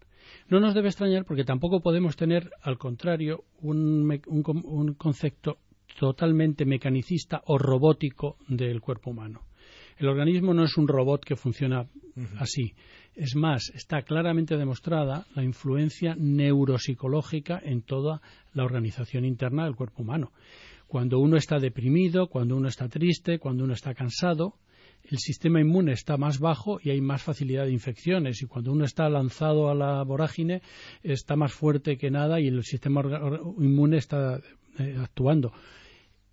No 0.50 0.60
nos 0.60 0.74
debe 0.74 0.90
extrañar 0.90 1.26
porque 1.26 1.44
tampoco 1.44 1.82
podemos 1.82 2.16
tener, 2.16 2.52
al 2.62 2.78
contrario, 2.78 3.44
un, 3.62 4.96
concepto 4.98 5.58
totalmente 6.00 6.66
mecanicista 6.66 7.42
o 7.46 7.58
robótico 7.58 8.38
del 8.48 8.82
cuerpo 8.82 9.12
humano. 9.12 9.42
El 9.98 10.08
organismo 10.08 10.54
no 10.54 10.64
es 10.64 10.76
un 10.78 10.88
robot 10.88 11.24
que 11.24 11.36
funciona 11.36 11.88
así. 12.40 12.74
Es 13.16 13.36
más, 13.36 13.72
está 13.76 14.02
claramente 14.02 14.58
demostrada 14.58 15.26
la 15.36 15.44
influencia 15.44 16.16
neuropsicológica 16.18 17.62
en 17.64 17.84
toda 17.84 18.22
la 18.54 18.64
organización 18.64 19.24
interna 19.24 19.66
del 19.66 19.76
cuerpo 19.76 20.02
humano. 20.02 20.32
cuando 20.88 21.18
uno 21.18 21.38
está 21.38 21.58
deprimido, 21.58 22.28
cuando 22.28 22.56
uno 22.56 22.68
está 22.68 22.88
triste, 22.88 23.40
cuando 23.40 23.64
uno 23.64 23.74
está 23.74 23.96
cansado, 23.96 24.60
el 25.04 25.18
sistema 25.18 25.60
inmune 25.60 25.92
está 25.92 26.18
más 26.18 26.40
bajo 26.40 26.80
y 26.82 26.90
hay 26.90 27.02
más 27.02 27.24
facilidad 27.24 27.66
de 27.66 27.72
infecciones. 27.72 28.42
Y 28.42 28.46
cuando 28.46 28.72
uno 28.72 28.86
está 28.86 29.10
lanzado 29.10 29.70
a 29.70 29.76
la 29.76 30.04
vorágine, 30.04 30.62
está 31.02 31.36
más 31.36 31.54
fuerte 31.54 31.98
que 31.98 32.10
nada 32.10 32.40
y 32.40 32.48
el 32.48 32.64
sistema 32.64 33.02
inmune 33.60 33.98
está 33.98 34.40
eh, 34.80 34.96
actuando. 35.00 35.52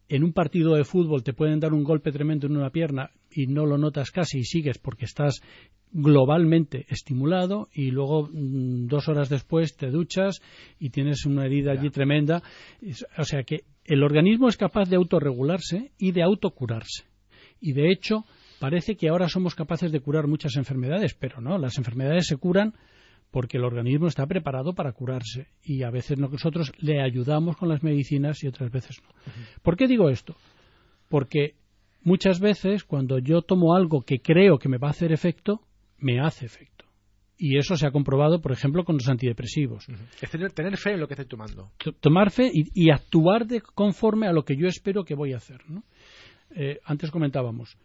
En 0.09 0.25
un 0.25 0.33
partido 0.33 0.75
de 0.75 0.85
fútbol 0.85 1.23
te 1.23 1.33
pueden 1.33 1.61
dar 1.61 1.73
un 1.73 1.85
golpe 1.85 2.11
tremendo 2.11 2.47
en 2.47 2.57
una 2.57 2.71
pierna 2.71 3.11
y 3.31 3.47
no 3.47 3.65
lo 3.65 3.79
notas 3.79 4.11
casi 4.11 4.39
y 4.39 4.45
sigues 4.45 4.79
porque 4.79 5.05
estás 5.05 5.41
globalmente 5.93 6.87
estimulado 6.89 7.69
y 7.73 7.91
luego 7.91 8.29
mm, 8.33 8.87
dos 8.87 9.09
horas 9.09 9.29
después 9.29 9.77
te 9.77 9.91
duchas 9.91 10.41
y 10.79 10.91
tienes 10.91 11.27
una 11.27 11.47
herida 11.47 11.73
allí 11.73 11.91
tremenda. 11.91 12.43
O 13.19 13.25
sea 13.25 13.43
que 13.45 13.65
el 13.85 14.03
organismo 14.03 14.49
es 14.49 14.57
capaz 14.57 14.89
de 14.89 14.97
autorregularse 14.97 15.93
y 15.99 16.13
de 16.13 16.23
autocurarse. 16.23 17.05
Y 17.61 17.73
de 17.73 17.91
hecho, 17.91 18.25
Parece 18.61 18.95
que 18.95 19.09
ahora 19.09 19.27
somos 19.29 19.55
capaces 19.55 19.91
de 19.91 20.01
curar 20.01 20.27
muchas 20.27 20.55
enfermedades, 20.57 21.15
pero 21.15 21.41
no, 21.41 21.57
las 21.57 21.79
enfermedades 21.79 22.27
se 22.27 22.37
curan 22.37 22.75
porque 23.31 23.57
el 23.57 23.65
organismo 23.65 24.07
está 24.07 24.27
preparado 24.27 24.75
para 24.75 24.93
curarse 24.93 25.49
y 25.65 25.83
a 25.83 25.91
veces 25.91 26.19
nosotros 26.19 26.71
le 26.79 27.01
ayudamos 27.01 27.57
con 27.57 27.71
las 27.71 27.83
medicinas 27.83 28.45
y 28.45 28.49
otras 28.49 28.71
veces 28.71 29.01
no. 29.03 29.09
¿Por 29.63 29.79
qué 29.79 29.87
digo 29.87 30.11
esto? 30.11 30.37
Porque 31.09 31.55
muchas 32.03 32.39
veces 32.39 32.85
cuando 32.85 33.19
yo 33.19 33.41
tomo 33.41 33.75
algo 33.75 34.03
que 34.03 34.21
creo 34.21 34.59
que 34.59 34.69
me 34.69 34.77
va 34.77 34.89
a 34.89 34.91
hacer 34.91 35.11
efecto, 35.11 35.63
me 35.97 36.21
hace 36.21 36.45
efecto. 36.45 36.85
Y 37.39 37.57
eso 37.57 37.77
se 37.77 37.87
ha 37.87 37.91
comprobado, 37.91 38.43
por 38.43 38.53
ejemplo, 38.53 38.85
con 38.85 38.97
los 38.97 39.09
antidepresivos. 39.09 39.87
Es 40.21 40.31
tener, 40.31 40.77
fe 40.77 40.93
en 40.93 41.01
lo 41.01 41.09
que 41.09 41.15
estoy 41.15 41.27
tomando. 41.27 41.71
tomar 42.01 42.31
fe 42.31 42.51
y, 42.53 42.91
actuar 42.91 43.47
de, 43.47 43.63
conforme 43.63 44.27
a 44.27 44.33
lo 44.33 44.45
que 44.45 44.55
yo 44.55 44.67
espero 44.67 45.05
que 45.05 45.15
voy 45.15 45.33
a 45.33 45.39
hacer. 45.39 45.63
Eh, 46.55 46.81
antes 46.85 47.11
comentábamos, 47.11 47.79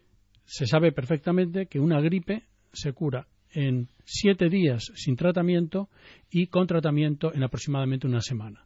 se 0.46 0.68
sabe 0.68 0.92
perfectamente 0.92 1.68
que 1.68 1.80
una 1.80 2.00
gripe 2.02 2.44
se 2.72 2.94
cura 2.94 3.28
en 3.54 3.88
siete 4.04 4.50
días 4.50 4.92
sin 4.96 5.16
tratamiento 5.16 5.90
y 6.30 6.48
con 6.48 6.68
tratamiento 6.68 7.34
en 7.34 7.44
aproximadamente 7.44 8.06
una 8.06 8.22
semana. 8.22 8.66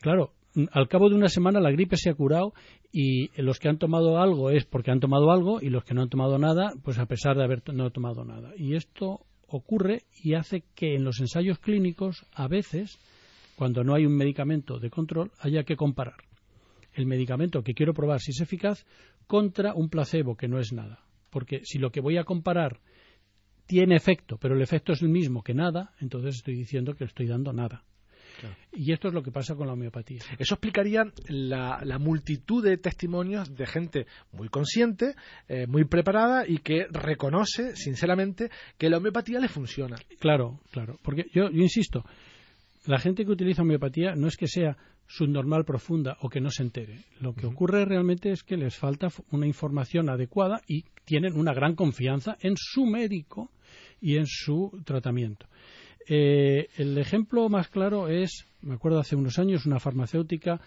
Claro, 0.00 0.32
al 0.72 0.88
cabo 0.88 1.08
de 1.08 1.14
una 1.14 1.28
semana 1.28 1.60
la 1.60 1.70
gripe 1.70 1.96
se 1.96 2.10
ha 2.10 2.14
curado 2.14 2.54
y 2.90 3.28
los 3.40 3.58
que 3.58 3.68
han 3.68 3.78
tomado 3.78 4.18
algo 4.18 4.50
es 4.50 4.64
porque 4.64 4.90
han 4.90 5.00
tomado 5.00 5.30
algo 5.30 5.60
y 5.60 5.70
los 5.70 5.84
que 5.84 5.94
no 5.94 6.02
han 6.02 6.08
tomado 6.08 6.38
nada, 6.38 6.72
pues 6.82 6.98
a 6.98 7.06
pesar 7.06 7.36
de 7.36 7.44
haber 7.44 7.62
no 7.72 7.90
tomado 7.90 8.24
nada. 8.24 8.52
Y 8.56 8.74
esto 8.74 9.20
ocurre 9.46 10.02
y 10.22 10.34
hace 10.34 10.64
que 10.74 10.94
en 10.94 11.04
los 11.04 11.20
ensayos 11.20 11.58
clínicos 11.58 12.26
a 12.34 12.48
veces, 12.48 12.98
cuando 13.56 13.84
no 13.84 13.94
hay 13.94 14.06
un 14.06 14.16
medicamento 14.16 14.78
de 14.78 14.90
control, 14.90 15.30
haya 15.40 15.64
que 15.64 15.76
comparar 15.76 16.24
el 16.94 17.06
medicamento 17.06 17.62
que 17.62 17.74
quiero 17.74 17.94
probar 17.94 18.20
si 18.20 18.32
es 18.32 18.40
eficaz 18.40 18.84
contra 19.26 19.74
un 19.74 19.88
placebo 19.88 20.36
que 20.36 20.48
no 20.48 20.58
es 20.58 20.72
nada 20.72 21.00
porque 21.32 21.62
si 21.64 21.78
lo 21.78 21.90
que 21.90 22.00
voy 22.00 22.18
a 22.18 22.24
comparar 22.24 22.78
tiene 23.66 23.96
efecto, 23.96 24.36
pero 24.38 24.54
el 24.54 24.60
efecto 24.62 24.92
es 24.92 25.00
el 25.00 25.08
mismo 25.08 25.42
que 25.42 25.54
nada, 25.54 25.94
entonces 25.98 26.36
estoy 26.36 26.54
diciendo 26.54 26.94
que 26.94 27.04
estoy 27.04 27.26
dando 27.26 27.52
nada. 27.52 27.84
Y 28.72 28.92
esto 28.92 29.08
es 29.08 29.14
lo 29.14 29.22
que 29.22 29.30
pasa 29.30 29.54
con 29.54 29.66
la 29.66 29.74
homeopatía. 29.74 30.20
Eso 30.38 30.54
explicaría 30.54 31.04
la, 31.28 31.98
multitud 32.00 32.64
de 32.64 32.76
testimonios 32.76 33.54
de 33.54 33.66
gente 33.66 34.06
muy 34.32 34.48
consciente, 34.48 35.14
eh, 35.48 35.66
muy 35.66 35.84
preparada 35.84 36.44
y 36.46 36.58
que 36.58 36.86
reconoce 36.90 37.76
sinceramente 37.76 38.50
que 38.78 38.90
la 38.90 38.96
homeopatía 38.96 39.38
le 39.38 39.48
funciona. 39.48 39.96
Claro, 40.18 40.60
claro. 40.72 40.98
Porque 41.02 41.26
yo, 41.32 41.50
yo 41.50 41.62
insisto, 41.62 42.04
la 42.86 42.98
gente 42.98 43.24
que 43.24 43.30
utiliza 43.30 43.62
homeopatía 43.62 44.14
no 44.16 44.26
es 44.26 44.36
que 44.36 44.48
sea 44.48 44.76
subnormal 45.06 45.64
profunda 45.64 46.16
o 46.20 46.28
que 46.28 46.40
no 46.40 46.50
se 46.50 46.62
entere. 46.62 47.04
Lo 47.20 47.34
que 47.34 47.46
ocurre 47.46 47.84
realmente 47.84 48.30
es 48.30 48.42
que 48.42 48.56
les 48.56 48.76
falta 48.76 49.08
una 49.30 49.46
información 49.46 50.08
adecuada 50.08 50.62
y 50.66 50.84
tienen 51.04 51.38
una 51.38 51.52
gran 51.52 51.74
confianza 51.74 52.36
en 52.40 52.54
su 52.56 52.86
médico 52.86 53.50
y 54.00 54.16
en 54.16 54.26
su 54.26 54.80
tratamiento. 54.84 55.46
Eh, 56.08 56.68
el 56.76 56.98
ejemplo 56.98 57.48
más 57.48 57.68
claro 57.68 58.08
es, 58.08 58.46
me 58.62 58.74
acuerdo 58.74 58.98
hace 58.98 59.16
unos 59.16 59.38
años, 59.38 59.66
una 59.66 59.78
farmacéutica 59.78 60.60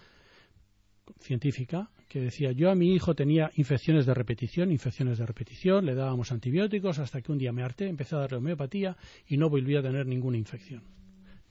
científica 1.19 1.89
que 2.07 2.21
decía 2.21 2.51
yo 2.51 2.71
a 2.71 2.75
mi 2.75 2.93
hijo 2.93 3.13
tenía 3.13 3.51
infecciones 3.55 4.05
de 4.05 4.13
repetición, 4.13 4.71
infecciones 4.71 5.17
de 5.17 5.25
repetición, 5.25 5.85
le 5.85 5.95
dábamos 5.95 6.31
antibióticos 6.31 6.99
hasta 6.99 7.21
que 7.21 7.31
un 7.31 7.37
día 7.37 7.51
me 7.51 7.63
harté, 7.63 7.87
empecé 7.87 8.15
a 8.15 8.19
darle 8.19 8.37
homeopatía 8.37 8.95
y 9.27 9.37
no 9.37 9.49
volví 9.49 9.75
a 9.75 9.81
tener 9.81 10.05
ninguna 10.05 10.37
infección. 10.37 10.83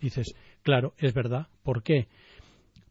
Dices, 0.00 0.34
claro, 0.62 0.94
es 0.98 1.14
verdad. 1.14 1.48
¿Por 1.62 1.82
qué? 1.82 2.08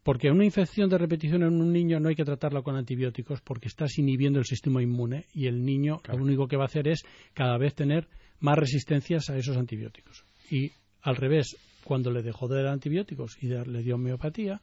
Porque 0.04 0.30
una 0.30 0.44
infección 0.44 0.90
de 0.90 0.98
repetición 0.98 1.42
en 1.42 1.60
un 1.60 1.72
niño 1.72 1.98
no 1.98 2.10
hay 2.10 2.14
que 2.14 2.26
tratarla 2.26 2.60
con 2.60 2.76
antibióticos 2.76 3.40
porque 3.40 3.68
estás 3.68 3.98
inhibiendo 3.98 4.38
el 4.38 4.44
sistema 4.44 4.82
inmune 4.82 5.24
y 5.32 5.46
el 5.46 5.64
niño 5.64 6.02
lo 6.06 6.16
único 6.16 6.46
que 6.46 6.58
va 6.58 6.64
a 6.64 6.66
hacer 6.66 6.86
es 6.88 7.04
cada 7.32 7.56
vez 7.56 7.74
tener 7.74 8.06
más 8.38 8.58
resistencias 8.58 9.30
a 9.30 9.38
esos 9.38 9.56
antibióticos. 9.56 10.24
Y 10.50 10.72
al 11.00 11.16
revés, 11.16 11.56
cuando 11.84 12.10
le 12.10 12.22
dejó 12.22 12.48
de 12.48 12.62
dar 12.62 12.74
antibióticos 12.74 13.38
y 13.40 13.48
le 13.48 13.82
dio 13.82 13.94
homeopatía, 13.94 14.60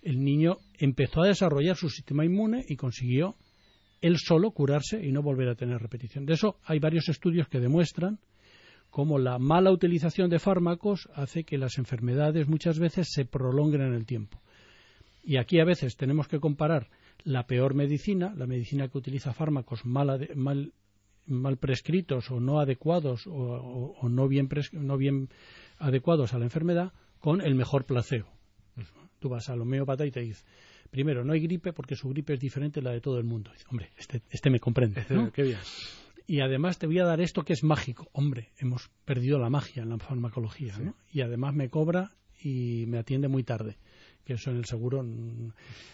el 0.00 0.24
niño 0.24 0.56
empezó 0.78 1.22
a 1.22 1.28
desarrollar 1.28 1.76
su 1.76 1.90
sistema 1.90 2.24
inmune 2.24 2.64
y 2.66 2.76
consiguió 2.76 3.36
él 4.00 4.16
solo 4.16 4.52
curarse 4.52 5.04
y 5.04 5.12
no 5.12 5.22
volver 5.22 5.48
a 5.48 5.54
tener 5.54 5.82
repetición. 5.82 6.24
De 6.24 6.32
eso 6.32 6.56
hay 6.64 6.78
varios 6.78 7.10
estudios 7.10 7.46
que 7.48 7.60
demuestran 7.60 8.20
cómo 8.88 9.18
la 9.18 9.38
mala 9.38 9.70
utilización 9.70 10.30
de 10.30 10.38
fármacos 10.38 11.10
hace 11.14 11.44
que 11.44 11.58
las 11.58 11.76
enfermedades 11.76 12.48
muchas 12.48 12.78
veces 12.78 13.08
se 13.10 13.26
prolonguen 13.26 13.82
en 13.82 13.92
el 13.92 14.06
tiempo. 14.06 14.40
Y 15.28 15.36
aquí 15.36 15.60
a 15.60 15.64
veces 15.66 15.98
tenemos 15.98 16.26
que 16.26 16.40
comparar 16.40 16.88
la 17.22 17.46
peor 17.46 17.74
medicina, 17.74 18.32
la 18.34 18.46
medicina 18.46 18.88
que 18.88 18.96
utiliza 18.96 19.34
fármacos 19.34 19.84
mal, 19.84 20.30
mal, 20.34 21.56
prescritos 21.58 22.30
o 22.30 22.40
no 22.40 22.60
adecuados 22.60 23.26
o, 23.26 24.08
no, 24.08 24.26
bien 24.26 24.48
no 24.72 24.96
bien 24.96 25.28
adecuados 25.76 26.32
a 26.32 26.38
la 26.38 26.46
enfermedad, 26.46 26.94
con 27.18 27.42
el 27.42 27.54
mejor 27.54 27.84
placebo. 27.84 28.30
Tú 29.18 29.28
vas 29.28 29.50
al 29.50 29.60
homeópata 29.60 30.06
y 30.06 30.10
te 30.10 30.20
dice, 30.20 30.46
primero, 30.90 31.22
no 31.26 31.34
hay 31.34 31.40
gripe 31.40 31.74
porque 31.74 31.94
su 31.94 32.08
gripe 32.08 32.32
es 32.32 32.40
diferente 32.40 32.80
a 32.80 32.84
la 32.84 32.92
de 32.92 33.02
todo 33.02 33.18
el 33.18 33.24
mundo. 33.24 33.50
Dice, 33.52 33.66
hombre, 33.68 33.90
este, 33.98 34.22
este 34.30 34.48
me 34.48 34.60
comprende. 34.60 35.02
Este, 35.02 35.14
qué 35.34 35.42
bien. 35.42 35.58
Y 36.26 36.40
además 36.40 36.78
te 36.78 36.86
voy 36.86 37.00
a 37.00 37.04
dar 37.04 37.20
esto 37.20 37.44
que 37.44 37.52
es 37.52 37.62
mágico. 37.62 38.08
Hombre, 38.12 38.48
hemos 38.56 38.88
perdido 39.04 39.38
la 39.38 39.50
magia 39.50 39.82
en 39.82 39.90
la 39.90 39.98
farmacología. 39.98 40.74
Y 41.12 41.20
además 41.20 41.54
me 41.54 41.68
cobra 41.68 42.12
y 42.42 42.86
me 42.86 42.96
atiende 42.96 43.28
muy 43.28 43.44
tarde 43.44 43.76
que 44.28 44.34
eso 44.34 44.50
en 44.50 44.58
el 44.58 44.66
seguro. 44.66 45.02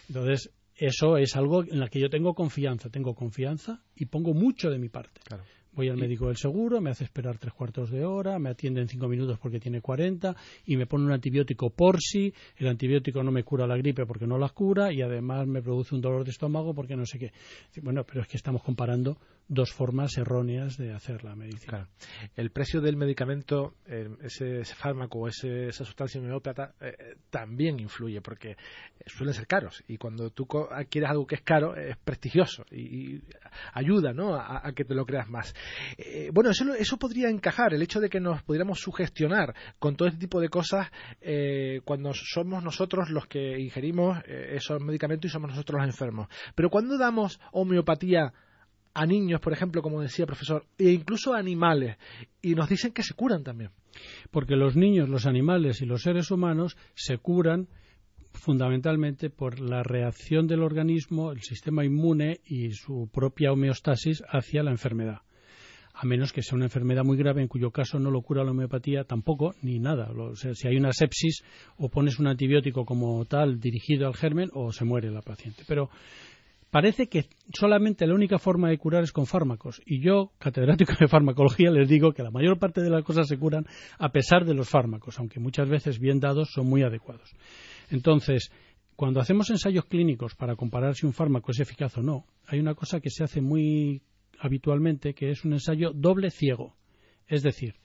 Entonces, 0.09 0.51
eso 0.75 1.15
es 1.15 1.37
algo 1.37 1.63
en 1.63 1.79
la 1.79 1.87
que 1.87 2.01
yo 2.01 2.09
tengo 2.09 2.33
confianza. 2.33 2.89
Tengo 2.89 3.15
confianza 3.15 3.81
y 3.95 4.07
pongo 4.07 4.33
mucho 4.33 4.69
de 4.69 4.77
mi 4.77 4.89
parte. 4.89 5.21
Voy 5.71 5.87
al 5.87 5.95
médico 5.95 6.27
del 6.27 6.35
seguro, 6.35 6.81
me 6.81 6.89
hace 6.89 7.05
esperar 7.05 7.37
tres 7.37 7.53
cuartos 7.53 7.91
de 7.91 8.05
hora, 8.05 8.39
me 8.39 8.49
atiende 8.49 8.81
en 8.81 8.87
cinco 8.87 9.07
minutos 9.07 9.37
porque 9.39 9.59
tiene 9.59 9.81
cuarenta 9.81 10.35
y 10.65 10.75
me 10.75 10.85
pone 10.85 11.05
un 11.05 11.13
antibiótico 11.13 11.69
por 11.69 12.01
si. 12.01 12.33
El 12.57 12.67
antibiótico 12.67 13.23
no 13.23 13.31
me 13.31 13.43
cura 13.43 13.65
la 13.67 13.77
gripe 13.77 14.05
porque 14.05 14.27
no 14.27 14.37
la 14.37 14.49
cura 14.49 14.91
y 14.91 15.01
además 15.01 15.47
me 15.47 15.61
produce 15.61 15.95
un 15.95 16.01
dolor 16.01 16.25
de 16.25 16.31
estómago 16.31 16.73
porque 16.73 16.97
no 16.97 17.05
sé 17.05 17.19
qué. 17.19 17.31
Bueno, 17.81 18.03
pero 18.05 18.21
es 18.21 18.27
que 18.27 18.35
estamos 18.35 18.61
comparando 18.63 19.17
dos 19.47 19.71
formas 19.71 20.17
erróneas 20.17 20.77
de 20.77 20.93
hacer 20.93 21.23
la 21.23 21.35
medicina. 21.35 21.87
El 22.35 22.51
precio 22.51 22.81
del 22.81 22.97
medicamento, 22.97 23.75
eh, 23.85 24.09
ese, 24.23 24.63
fármaco 24.65 25.27
ese, 25.27 25.67
esa 25.67 25.85
sustancia 25.85 26.19
homeópata, 26.19 26.73
eh, 26.81 27.15
también 27.29 27.79
influye 27.79 28.21
porque 28.21 28.57
suelen 29.05 29.33
ser 29.33 29.45
caros 29.45 29.83
y 29.87 29.97
cuando 29.97 30.31
tú 30.31 30.47
adquieres 30.71 31.09
algo 31.09 31.27
que 31.27 31.35
es 31.35 31.41
caro 31.41 31.75
es 31.75 31.95
prestigioso 31.97 32.65
y, 32.71 33.21
ayuda 33.73 34.13
¿no? 34.13 34.35
a, 34.35 34.71
que 34.75 34.83
te 34.83 34.95
lo 34.95 35.05
creas 35.05 35.29
más. 35.29 35.53
Eh, 35.97 36.31
bueno, 36.33 36.49
eso, 36.49 36.73
eso 36.73 36.97
podría 36.97 37.29
encajar, 37.29 37.73
el 37.73 37.81
hecho 37.81 37.99
de 37.99 38.09
que 38.09 38.19
nos 38.19 38.41
pudiéramos 38.43 38.79
sugestionar 38.79 39.53
con 39.79 39.95
todo 39.95 40.07
este 40.07 40.19
tipo 40.19 40.39
de 40.39 40.49
cosas 40.49 40.89
cuando 41.83 42.11
somos 42.13 42.63
nosotros 42.63 43.09
los 43.09 43.27
que 43.27 43.59
ingerimos 43.59 44.19
esos 44.27 44.81
medicamentos 44.81 45.29
y 45.29 45.31
somos 45.31 45.49
nosotros 45.51 45.79
los 45.79 45.87
enfermos. 45.87 46.27
Pero 46.55 46.69
cuando 46.69 46.97
damos 46.97 47.39
homeopatía 47.51 48.33
a 48.95 49.05
niños, 49.05 49.41
por 49.41 49.53
ejemplo, 49.53 49.81
como 49.81 50.01
decía 50.01 50.23
el 50.23 50.27
profesor, 50.27 50.65
e 50.77 50.89
incluso 50.89 51.33
a 51.33 51.37
animales, 51.37 51.97
y 52.41 52.55
nos 52.55 52.69
dicen 52.69 52.93
que 52.93 53.03
se 53.03 53.13
curan 53.13 53.43
también. 53.43 53.71
Porque 54.31 54.55
los 54.55 54.75
niños, 54.75 55.09
los 55.09 55.25
animales 55.25 55.81
y 55.81 55.85
los 55.85 56.01
seres 56.01 56.31
humanos 56.31 56.77
se 56.95 57.17
curan 57.17 57.67
fundamentalmente 58.31 59.29
por 59.29 59.59
la 59.59 59.83
reacción 59.83 60.47
del 60.47 60.63
organismo, 60.63 61.31
el 61.31 61.41
sistema 61.41 61.85
inmune 61.85 62.39
y 62.45 62.71
su 62.71 63.09
propia 63.13 63.51
homeostasis 63.51 64.23
hacia 64.29 64.63
la 64.63 64.71
enfermedad. 64.71 65.19
A 65.93 66.05
menos 66.05 66.33
que 66.33 66.41
sea 66.41 66.55
una 66.55 66.65
enfermedad 66.65 67.03
muy 67.05 67.17
grave, 67.17 67.41
en 67.41 67.47
cuyo 67.47 67.71
caso 67.71 67.99
no 67.99 68.11
lo 68.11 68.21
cura 68.21 68.43
la 68.43 68.51
homeopatía 68.51 69.05
tampoco, 69.05 69.55
ni 69.61 69.79
nada. 69.79 70.11
O 70.11 70.35
sea, 70.35 70.53
si 70.53 70.67
hay 70.67 70.75
una 70.75 70.91
sepsis, 70.91 71.43
o 71.77 71.89
pones 71.89 72.19
un 72.19 72.27
antibiótico 72.27 72.83
como 72.85 73.23
tal 73.25 73.59
dirigido 73.61 74.07
al 74.07 74.13
germen, 74.13 74.49
o 74.53 74.73
se 74.73 74.83
muere 74.83 75.09
la 75.09 75.21
paciente. 75.21 75.63
Pero 75.65 75.89
parece 76.75 77.07
que 77.07 77.29
solamente 77.57 78.05
la 78.05 78.15
única 78.15 78.37
forma 78.37 78.67
de 78.67 78.77
curar 78.77 79.05
es 79.05 79.13
con 79.13 79.27
fármacos. 79.27 79.81
Y 79.85 80.01
yo, 80.01 80.33
catedrático 80.39 80.91
de 80.99 81.07
farmacología, 81.07 81.71
les 81.71 81.87
digo 81.87 82.11
que 82.11 82.21
la 82.21 82.31
mayor 82.31 82.59
parte 82.59 82.81
de 82.81 82.89
las 82.89 83.01
cosas 83.05 83.29
se 83.29 83.37
curan 83.37 83.65
a 83.97 84.09
pesar 84.09 84.43
de 84.43 84.53
los 84.53 84.67
fármacos, 84.67 85.17
aunque 85.17 85.39
muchas 85.39 85.69
veces 85.69 85.99
bien 85.99 86.19
dados 86.19 86.49
son 86.51 86.67
muy 86.67 86.83
adecuados. 86.83 87.31
Entonces, 87.91 88.51
Cuando 88.95 89.19
hacemos 89.19 89.49
ensayos 89.49 89.85
clínicos 89.85 90.35
para 90.35 90.55
comparar 90.55 90.95
si 90.95 91.05
un 91.05 91.11
fármaco 91.11 91.51
es 91.51 91.59
eficaz 91.59 91.97
o 91.97 92.01
no, 92.01 92.25
hay 92.47 92.59
una 92.59 92.75
cosa 92.75 93.01
que 93.01 93.09
se 93.09 93.25
hace 93.25 93.41
muy 93.41 94.01
habitualmente, 94.39 95.13
que 95.13 95.31
es 95.31 95.43
un 95.43 95.53
ensayo 95.53 95.91
doble 95.93 96.29
ciego. 96.29 96.75
Es 97.27 97.43
decir, 97.43 97.75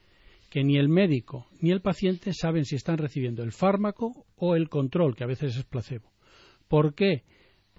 que 0.51 0.63
ni 0.63 0.79
el 0.79 0.89
médico 0.89 1.49
ni 1.61 1.73
el 1.73 1.81
paciente 1.81 2.33
saben 2.33 2.65
si 2.65 2.77
están 2.77 2.99
recibiendo 2.99 3.43
el 3.43 3.51
fármaco 3.51 4.27
o 4.37 4.55
el 4.55 4.69
control, 4.69 5.17
que 5.17 5.25
a 5.25 5.29
veces 5.29 5.57
es 5.57 5.65
placebo. 5.65 6.13
¿Por 6.69 6.95
qué? 6.95 7.25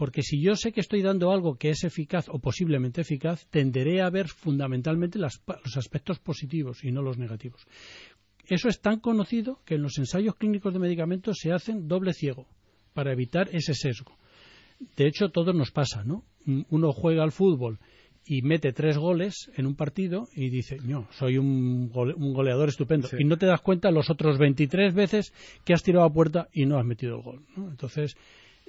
Porque 0.02 0.24
si 0.24 0.42
yo 0.42 0.56
sé 0.56 0.72
que 0.72 0.82
estoy 0.82 1.04
dando 1.04 1.30
algo 1.30 1.58
que 1.60 1.70
es 1.70 1.84
eficaz 1.84 2.28
o 2.28 2.40
posiblemente 2.40 3.02
eficaz, 3.02 3.46
tenderé 3.52 4.02
a 4.02 4.10
ver 4.10 4.30
fundamentalmente 4.30 5.20
los 5.20 5.40
aspectos 5.78 6.18
positivos 6.18 6.84
y 6.84 6.92
no 6.92 7.04
los 7.04 7.20
negativos. 7.20 7.68
Eso 8.48 8.68
es 8.68 8.82
tan 8.82 9.00
conocido 9.00 9.60
que 9.64 9.76
en 9.76 9.84
los 9.84 10.00
ensayos 10.00 10.34
clínicos 10.38 10.74
de 10.74 10.80
medicamentos 10.80 11.38
se 11.40 11.52
hacen 11.52 11.88
doble 11.88 12.14
ciego 12.14 12.48
para 12.96 13.12
evitar 13.12 13.50
ese 13.52 13.76
sesgo. 13.76 14.18
De 14.98 15.06
hecho, 15.06 15.30
todo 15.30 15.54
nos 15.54 15.70
pasa, 15.70 16.04
¿no? 16.04 16.26
Uno 16.48 16.94
juega 16.94 17.22
al 17.22 17.32
fútbol 17.32 17.78
y 18.26 18.42
mete 18.42 18.74
tres 18.74 18.98
goles 18.98 19.52
en 19.56 19.68
un 19.68 19.76
partido 19.76 20.28
y 20.36 20.50
dice, 20.50 20.78
no, 20.84 21.10
soy 21.12 21.38
un, 21.38 21.90
goleador 21.90 22.70
estupendo. 22.70 23.08
Y 23.20 23.26
no 23.26 23.38
te 23.38 23.46
das 23.46 23.62
cuenta 23.62 23.92
los 23.92 24.10
otros 24.10 24.40
23 24.40 24.96
veces 24.96 25.32
que 25.64 25.76
has 25.76 25.84
tirado 25.84 26.08
a 26.08 26.12
puerta 26.12 26.48
y 26.52 26.66
no 26.66 26.80
has 26.80 26.86
metido 26.88 27.18
el 27.18 27.22
gol. 27.22 27.46
Entonces, 27.56 28.16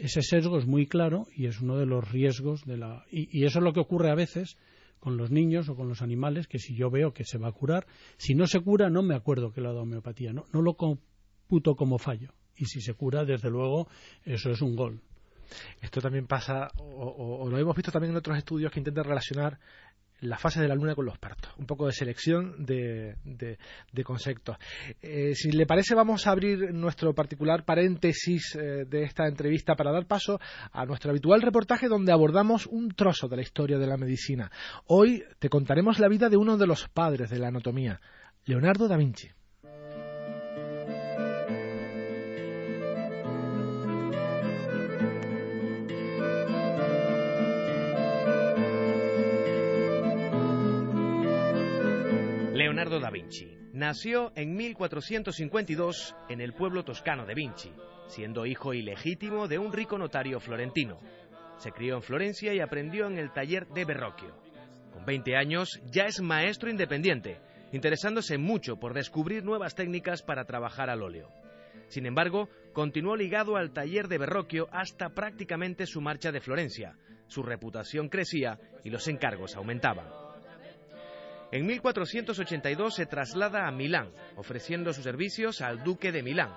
ese 0.03 0.21
sesgo 0.21 0.59
es 0.59 0.67
muy 0.67 0.89
claro 0.89 1.29
y 1.33 1.47
es 1.47 1.61
uno 1.61 1.79
de 1.79 1.87
los 1.87 2.11
riesgos 2.11 2.65
de 2.65 2.77
la. 2.77 3.05
Y, 3.09 3.45
eso 3.45 3.61
es 3.61 3.65
lo 3.65 3.73
que 3.73 3.79
ocurre 3.79 4.11
a 4.11 4.17
veces 4.17 4.59
con 4.99 5.17
los 5.17 5.31
niños 5.31 5.69
o 5.69 5.77
con 5.77 5.89
los 5.89 6.03
animales, 6.03 6.49
que 6.49 6.59
si 6.59 6.75
yo 6.75 6.91
veo 6.91 7.13
que 7.13 7.25
se 7.25 7.39
va 7.39 7.49
a 7.49 7.53
curar, 7.53 7.87
si 8.17 8.35
no 8.35 8.49
se 8.49 8.61
cura, 8.61 8.91
no 8.91 9.03
me 9.03 9.15
acuerdo 9.15 9.53
que 9.53 9.61
lo 9.61 9.69
ha 9.69 9.73
dado 9.73 9.83
homeopatía, 9.83 10.33
no, 10.33 10.45
no 10.53 10.61
lo 10.61 10.75
computo 10.75 11.77
como 11.77 11.99
fallo. 11.99 12.33
Y 12.57 12.67
si 12.67 12.81
se 12.81 12.95
cura, 12.95 13.25
desde 13.25 13.49
luego, 13.49 13.89
eso 14.25 14.51
es 14.51 14.61
un 14.61 14.75
gol. 14.75 15.01
Esto 15.81 16.01
también 16.01 16.27
pasa, 16.27 16.71
o, 16.79 17.49
lo 17.49 17.59
hemos 17.59 17.77
visto 17.77 17.93
también 17.93 18.11
en 18.11 18.17
otros 18.17 18.37
estudios 18.37 18.73
que 18.73 18.81
intentan 18.81 19.05
relacionar 19.05 19.59
la 20.23 20.39
fase 20.39 20.61
de 20.61 20.69
la 20.69 20.75
luna 20.75 20.95
con 20.95 21.05
los 21.05 21.19
partos, 21.19 21.53
un 21.59 21.67
poco 21.67 21.87
de 21.87 21.93
selección 21.93 22.65
de, 22.65 23.17
conceptos. 24.05 24.57
Eh, 25.01 25.35
si 25.35 25.51
le 25.51 25.67
parece, 25.67 25.95
vamos 25.95 26.27
a 26.27 26.31
abrir 26.31 26.73
nuestro 26.73 27.15
particular 27.15 27.65
paréntesis 27.65 28.55
eh, 28.55 28.85
de 28.89 29.03
esta 29.03 29.27
entrevista 29.27 29.75
para 29.75 29.93
dar 29.93 30.07
paso 30.07 30.41
a 30.73 30.87
nuestro 30.87 31.11
habitual 31.11 31.43
reportaje 31.43 31.89
donde 31.89 32.13
abordamos 32.13 32.67
un 32.67 32.91
trozo 32.93 33.29
de 33.29 33.37
la 33.37 33.43
historia 33.43 33.79
de 33.79 33.87
la 33.87 33.97
medicina. 33.97 34.51
Hoy 34.87 35.25
te 35.39 35.49
contaremos 35.49 35.99
la 35.99 36.09
vida 36.09 36.29
de 36.29 36.37
uno 36.37 36.57
de 36.57 36.67
los 36.67 36.89
padres 36.89 37.29
de 37.31 37.39
la 37.39 37.49
anatomía, 37.49 38.01
Leonardo 38.45 38.87
da 38.89 38.97
Vinci. 38.97 39.29
Leonardo 52.83 53.01
da 53.01 53.11
Vinci. 53.11 53.57
Nació 53.73 54.33
en 54.35 54.57
1452 54.57 56.17
en 56.29 56.41
el 56.41 56.53
pueblo 56.53 56.85
toscano 56.85 57.25
de 57.25 57.35
Vinci, 57.35 57.71
siendo 58.09 58.45
hijo 58.45 58.75
ilegítimo 58.75 59.47
de 59.47 59.59
un 59.59 59.73
rico 59.73 59.99
notario 59.99 60.41
florentino. 60.41 60.99
Se 61.59 61.71
crió 61.71 61.95
en 61.95 62.03
Florencia 62.03 62.53
y 62.53 62.59
aprendió 62.59 63.07
en 63.07 63.19
el 63.19 63.33
taller 63.33 63.69
de 63.69 63.85
Verrocchio. 63.85 64.35
Con 64.93 65.05
20 65.05 65.37
años 65.37 65.81
ya 65.93 66.07
es 66.07 66.21
maestro 66.21 66.71
independiente, 66.71 67.39
interesándose 67.71 68.37
mucho 68.37 68.77
por 68.81 68.95
descubrir 68.95 69.45
nuevas 69.45 69.77
técnicas 69.77 70.23
para 70.23 70.45
trabajar 70.45 70.91
al 70.91 71.03
óleo. 71.03 71.29
Sin 71.87 72.05
embargo, 72.05 72.49
continuó 72.73 73.15
ligado 73.15 73.57
al 73.57 73.73
taller 73.73 74.09
de 74.09 74.19
Verrocchio 74.19 74.67
hasta 74.73 75.11
prácticamente 75.11 75.87
su 75.87 76.01
marcha 76.01 76.33
de 76.33 76.41
Florencia. 76.41 76.97
Su 77.29 77.45
reputación 77.45 78.09
crecía 78.09 78.59
y 78.83 78.91
los 78.91 79.07
encargos 79.07 79.55
aumentaban. 79.55 80.22
En 81.53 81.67
1482 81.67 82.95
se 82.95 83.05
traslada 83.05 83.69
a 83.69 83.71
Milán, 83.71 84.11
ofreciendo 84.37 84.95
sus 84.95 85.05
servicios 85.05 85.61
al 85.61 85.85
duque 85.85 86.11
de 86.11 86.23
Milán. 86.23 86.51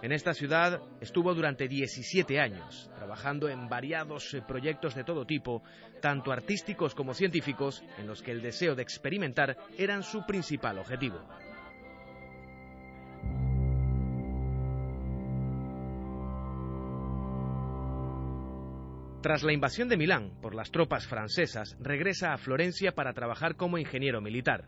En 0.00 0.10
esta 0.10 0.32
ciudad 0.32 0.80
estuvo 1.02 1.34
durante 1.34 1.68
17 1.68 2.40
años, 2.40 2.90
trabajando 2.96 3.50
en 3.50 3.68
variados 3.68 4.32
eh, 4.32 4.40
proyectos 4.40 4.94
de 4.94 5.04
todo 5.04 5.26
tipo, 5.26 5.62
tanto 6.00 6.32
artísticos 6.32 6.94
como 6.94 7.12
científicos, 7.12 7.84
en 7.98 8.06
los 8.06 8.22
que 8.22 8.30
el 8.30 8.40
deseo 8.40 8.74
de 8.74 8.82
experimentar 8.82 9.58
eran 9.76 10.02
su 10.02 10.24
principal 10.24 10.78
objetivo. 10.78 11.20
Tras 19.28 19.42
la 19.42 19.52
invasión 19.52 19.90
de 19.90 19.98
Milán 19.98 20.30
por 20.40 20.54
las 20.54 20.70
tropas 20.70 21.06
francesas, 21.06 21.76
regresa 21.80 22.32
a 22.32 22.38
Florencia 22.38 22.92
para 22.92 23.12
trabajar 23.12 23.56
como 23.56 23.76
ingeniero 23.76 24.22
militar. 24.22 24.64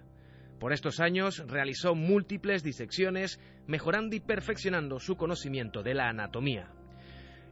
Por 0.59 0.75
estos 0.75 1.01
años 1.01 1.43
realizó 1.49 1.95
múltiples 1.95 2.63
disecciones, 2.63 3.41
mejorando 3.67 4.17
y 4.17 4.21
perfeccionando 4.21 5.01
su 5.01 5.17
conocimiento 5.17 5.83
de 5.83 5.95
la 5.95 6.11
anatomía. 6.11 6.71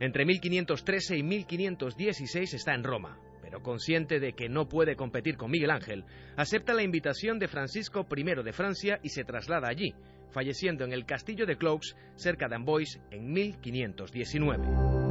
Entre 0.00 0.26
1513 0.26 1.16
y 1.16 1.22
1516 1.22 2.52
está 2.52 2.74
en 2.74 2.84
Roma, 2.84 3.18
pero 3.40 3.62
consciente 3.62 4.20
de 4.20 4.34
que 4.34 4.50
no 4.50 4.68
puede 4.68 4.94
competir 4.94 5.38
con 5.38 5.50
Miguel 5.50 5.70
Ángel, 5.70 6.04
acepta 6.36 6.74
la 6.74 6.82
invitación 6.82 7.38
de 7.38 7.48
Francisco 7.48 8.06
I 8.14 8.22
de 8.22 8.52
Francia 8.52 9.00
y 9.02 9.08
se 9.08 9.24
traslada 9.24 9.68
allí, 9.70 9.94
falleciendo 10.30 10.84
en 10.84 10.92
el 10.92 11.06
castillo 11.06 11.46
de 11.46 11.56
Cloux, 11.56 11.96
cerca 12.16 12.48
de 12.48 12.56
Amboise, 12.56 13.00
en 13.10 13.32
1519. 13.32 15.07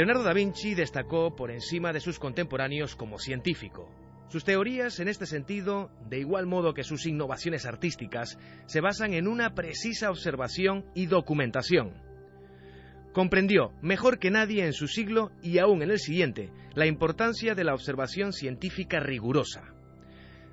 Leonardo 0.00 0.22
da 0.22 0.32
Vinci 0.32 0.74
destacó 0.74 1.36
por 1.36 1.50
encima 1.50 1.92
de 1.92 2.00
sus 2.00 2.18
contemporáneos 2.18 2.96
como 2.96 3.18
científico. 3.18 3.86
Sus 4.28 4.44
teorías, 4.44 4.98
en 4.98 5.08
este 5.08 5.26
sentido, 5.26 5.90
de 6.08 6.18
igual 6.18 6.46
modo 6.46 6.72
que 6.72 6.84
sus 6.84 7.04
innovaciones 7.04 7.66
artísticas, 7.66 8.38
se 8.64 8.80
basan 8.80 9.12
en 9.12 9.28
una 9.28 9.54
precisa 9.54 10.08
observación 10.08 10.86
y 10.94 11.04
documentación. 11.04 11.92
Comprendió, 13.12 13.72
mejor 13.82 14.18
que 14.18 14.30
nadie 14.30 14.64
en 14.64 14.72
su 14.72 14.88
siglo 14.88 15.32
y 15.42 15.58
aún 15.58 15.82
en 15.82 15.90
el 15.90 15.98
siguiente, 15.98 16.50
la 16.74 16.86
importancia 16.86 17.54
de 17.54 17.64
la 17.64 17.74
observación 17.74 18.32
científica 18.32 19.00
rigurosa. 19.00 19.64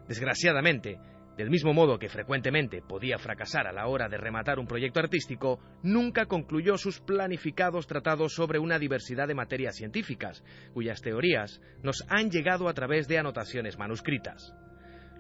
Desgraciadamente, 0.10 1.00
del 1.38 1.52
mismo 1.52 1.72
modo 1.72 2.00
que 2.00 2.10
frecuentemente 2.10 2.82
podía 2.82 3.20
fracasar 3.20 3.68
a 3.68 3.72
la 3.72 3.88
hora 3.88 4.10
de 4.10 4.18
rematar 4.18 4.58
un 4.58 4.66
proyecto 4.66 5.00
artístico, 5.00 5.60
nunca 5.84 6.26
concluyó 6.26 6.78
sus 6.78 7.00
planificados 7.00 7.86
tratados 7.86 8.34
sobre 8.34 8.58
una 8.58 8.80
diversidad 8.80 9.28
de 9.28 9.36
materias 9.36 9.76
científicas, 9.76 10.44
cuyas 10.74 11.02
teorías 11.02 11.62
nos 11.84 12.04
han 12.10 12.32
llegado 12.32 12.68
a 12.68 12.74
través 12.74 13.08
de 13.08 13.20
anotaciones 13.20 13.78
manuscritas. 13.78 14.56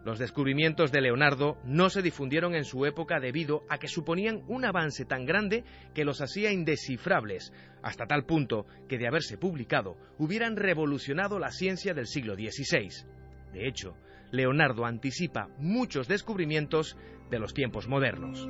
Los 0.07 0.19
descubrimientos 0.19 0.91
de 0.91 1.01
Leonardo 1.01 1.57
no 1.65 1.89
se 1.89 2.01
difundieron 2.01 2.55
en 2.55 2.63
su 2.63 2.85
época 2.85 3.19
debido 3.19 3.63
a 3.69 3.77
que 3.77 3.87
suponían 3.87 4.41
un 4.47 4.65
avance 4.65 5.05
tan 5.05 5.25
grande 5.25 5.65
que 5.93 6.05
los 6.05 6.21
hacía 6.21 6.51
indescifrables, 6.51 7.51
hasta 7.83 8.07
tal 8.07 8.25
punto 8.25 8.65
que 8.87 8.97
de 8.97 9.07
haberse 9.07 9.37
publicado 9.37 9.97
hubieran 10.17 10.55
revolucionado 10.55 11.39
la 11.39 11.51
ciencia 11.51 11.93
del 11.93 12.07
siglo 12.07 12.35
XVI. 12.35 12.89
De 13.51 13.67
hecho, 13.67 13.97
Leonardo 14.31 14.85
anticipa 14.85 15.49
muchos 15.57 16.07
descubrimientos 16.07 16.97
de 17.29 17.39
los 17.39 17.53
tiempos 17.53 17.87
modernos. 17.87 18.47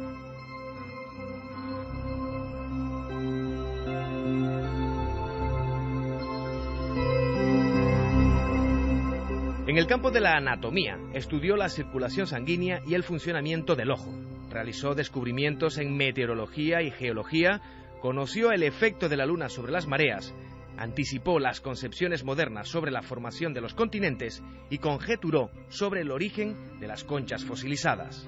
En 9.68 9.78
el 9.78 9.86
campo 9.86 10.12
de 10.12 10.22
la 10.22 10.38
anatomía, 10.38 10.98
estudió 11.14 11.58
la 11.58 11.68
circulación 11.68 12.26
sanguínea 12.26 12.82
y 12.88 12.94
el 12.94 13.04
funcionamiento 13.04 13.76
del 13.76 13.92
ojo. 13.92 14.14
Realizó 14.50 14.96
descubrimientos 14.96 15.78
en 15.78 15.98
meteorología 15.98 16.82
y 16.82 16.90
geología, 16.90 17.62
conoció 18.02 18.54
el 18.54 18.64
efecto 18.64 19.10
de 19.10 19.18
la 19.18 19.26
luna 19.26 19.50
sobre 19.50 19.74
las 19.74 19.86
mareas 19.86 20.34
anticipó 20.78 21.40
las 21.40 21.62
concepciones 21.62 22.24
modernas 22.24 22.70
sobre 22.70 22.92
la 22.92 23.02
formación 23.02 23.54
de 23.54 23.62
los 23.62 23.74
continentes 23.74 24.44
y 24.70 24.78
conjeturó 24.78 25.50
sobre 25.70 26.02
el 26.02 26.12
origen 26.12 26.80
de 26.80 26.88
las 26.88 27.04
conchas 27.04 27.44
fosilizadas. 27.44 28.28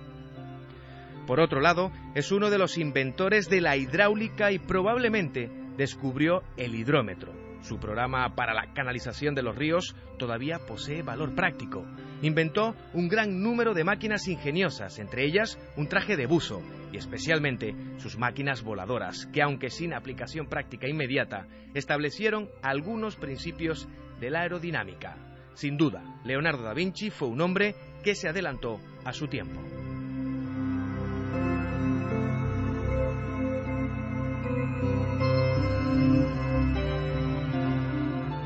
Por 1.27 1.39
otro 1.39 1.61
lado, 1.61 1.91
es 2.15 2.31
uno 2.31 2.49
de 2.49 2.57
los 2.57 2.77
inventores 2.77 3.49
de 3.49 3.61
la 3.61 3.77
hidráulica 3.77 4.51
y 4.51 4.57
probablemente 4.57 5.49
descubrió 5.77 6.41
el 6.57 6.73
hidrómetro. 6.73 7.31
Su 7.61 7.77
programa 7.77 8.35
para 8.35 8.53
la 8.53 8.73
canalización 8.73 9.35
de 9.35 9.43
los 9.43 9.55
ríos 9.55 9.95
todavía 10.17 10.59
posee 10.59 11.03
valor 11.03 11.35
práctico. 11.35 11.85
Inventó 12.21 12.75
un 12.93 13.09
gran 13.09 13.43
número 13.43 13.73
de 13.73 13.83
máquinas 13.83 14.27
ingeniosas, 14.27 14.97
entre 14.97 15.25
ellas 15.25 15.59
un 15.77 15.87
traje 15.87 16.17
de 16.17 16.25
buzo 16.25 16.61
y 16.91 16.97
especialmente 16.97 17.75
sus 17.97 18.17
máquinas 18.17 18.63
voladoras, 18.63 19.27
que 19.33 19.41
aunque 19.41 19.69
sin 19.69 19.93
aplicación 19.93 20.47
práctica 20.47 20.87
inmediata, 20.87 21.47
establecieron 21.73 22.49
algunos 22.61 23.15
principios 23.15 23.87
de 24.19 24.29
la 24.29 24.41
aerodinámica. 24.41 25.15
Sin 25.53 25.77
duda, 25.77 26.03
Leonardo 26.23 26.63
da 26.63 26.73
Vinci 26.73 27.09
fue 27.09 27.27
un 27.27 27.41
hombre 27.41 27.75
que 28.03 28.15
se 28.15 28.29
adelantó 28.29 28.79
a 29.03 29.13
su 29.13 29.27
tiempo. 29.27 29.59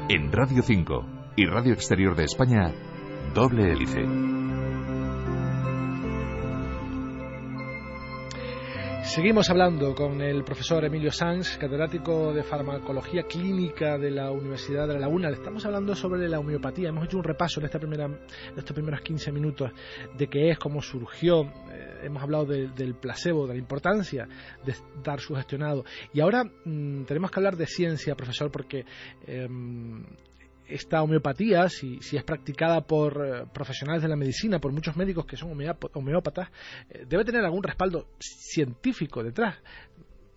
En 0.10 0.32
Radio 0.32 0.62
5 0.62 1.34
y 1.38 1.46
Radio 1.46 1.74
Exterior 1.74 2.16
de 2.16 2.26
España, 2.26 2.72
doble 3.34 3.72
hélice. 3.72 4.33
Seguimos 9.14 9.48
hablando 9.52 9.94
con 9.94 10.20
el 10.22 10.44
profesor 10.44 10.84
Emilio 10.84 11.12
Sanz, 11.12 11.56
catedrático 11.60 12.34
de 12.34 12.42
farmacología 12.42 13.22
clínica 13.22 13.96
de 14.00 14.10
la 14.10 14.32
Universidad 14.32 14.88
de 14.88 14.96
La 14.96 15.02
Laguna. 15.02 15.30
Estamos 15.30 15.64
hablando 15.68 15.94
sobre 15.94 16.28
la 16.28 16.40
homeopatía. 16.40 16.90
Hemos 16.90 17.06
hecho 17.06 17.18
un 17.18 17.24
repaso 17.24 17.60
en, 17.60 17.68
esta 17.68 17.78
primera, 17.78 18.06
en 18.06 18.58
estos 18.58 18.74
primeros 18.74 19.02
15 19.02 19.32
minutos 19.32 19.72
de 20.18 20.28
qué 20.28 20.50
es, 20.50 20.58
cómo 20.58 20.82
surgió. 20.82 21.44
Eh, 21.44 22.00
hemos 22.06 22.24
hablado 22.24 22.46
del 22.46 22.96
placebo, 22.96 23.46
de 23.46 23.54
la 23.54 23.60
importancia 23.60 24.28
de 24.66 24.72
estar 24.72 25.20
sugestionado. 25.20 25.86
Y 26.12 26.20
ahora 26.20 26.46
mm, 26.46 27.04
tenemos 27.04 27.30
que 27.30 27.40
hablar 27.40 27.56
de 27.56 27.68
ciencia, 27.68 28.16
profesor, 28.16 28.50
porque 28.50 28.84
em, 29.28 30.04
esta 30.68 31.02
homeopatía, 31.02 31.70
si, 31.70 32.00
es 32.00 32.24
practicada 32.24 32.82
por 32.82 33.26
eh, 33.26 33.46
profesionales 33.54 34.02
de 34.02 34.10
la 34.10 34.16
medicina, 34.16 34.60
por 34.60 34.72
muchos 34.72 34.96
médicos 34.96 35.26
que 35.26 35.38
son 35.38 35.52
homeópatas, 35.52 36.50
eh, 36.90 37.06
debe 37.08 37.26
tener 37.26 37.44
algún 37.44 37.64
respaldo 37.64 38.08
científico 38.20 39.24
detrás. 39.24 39.58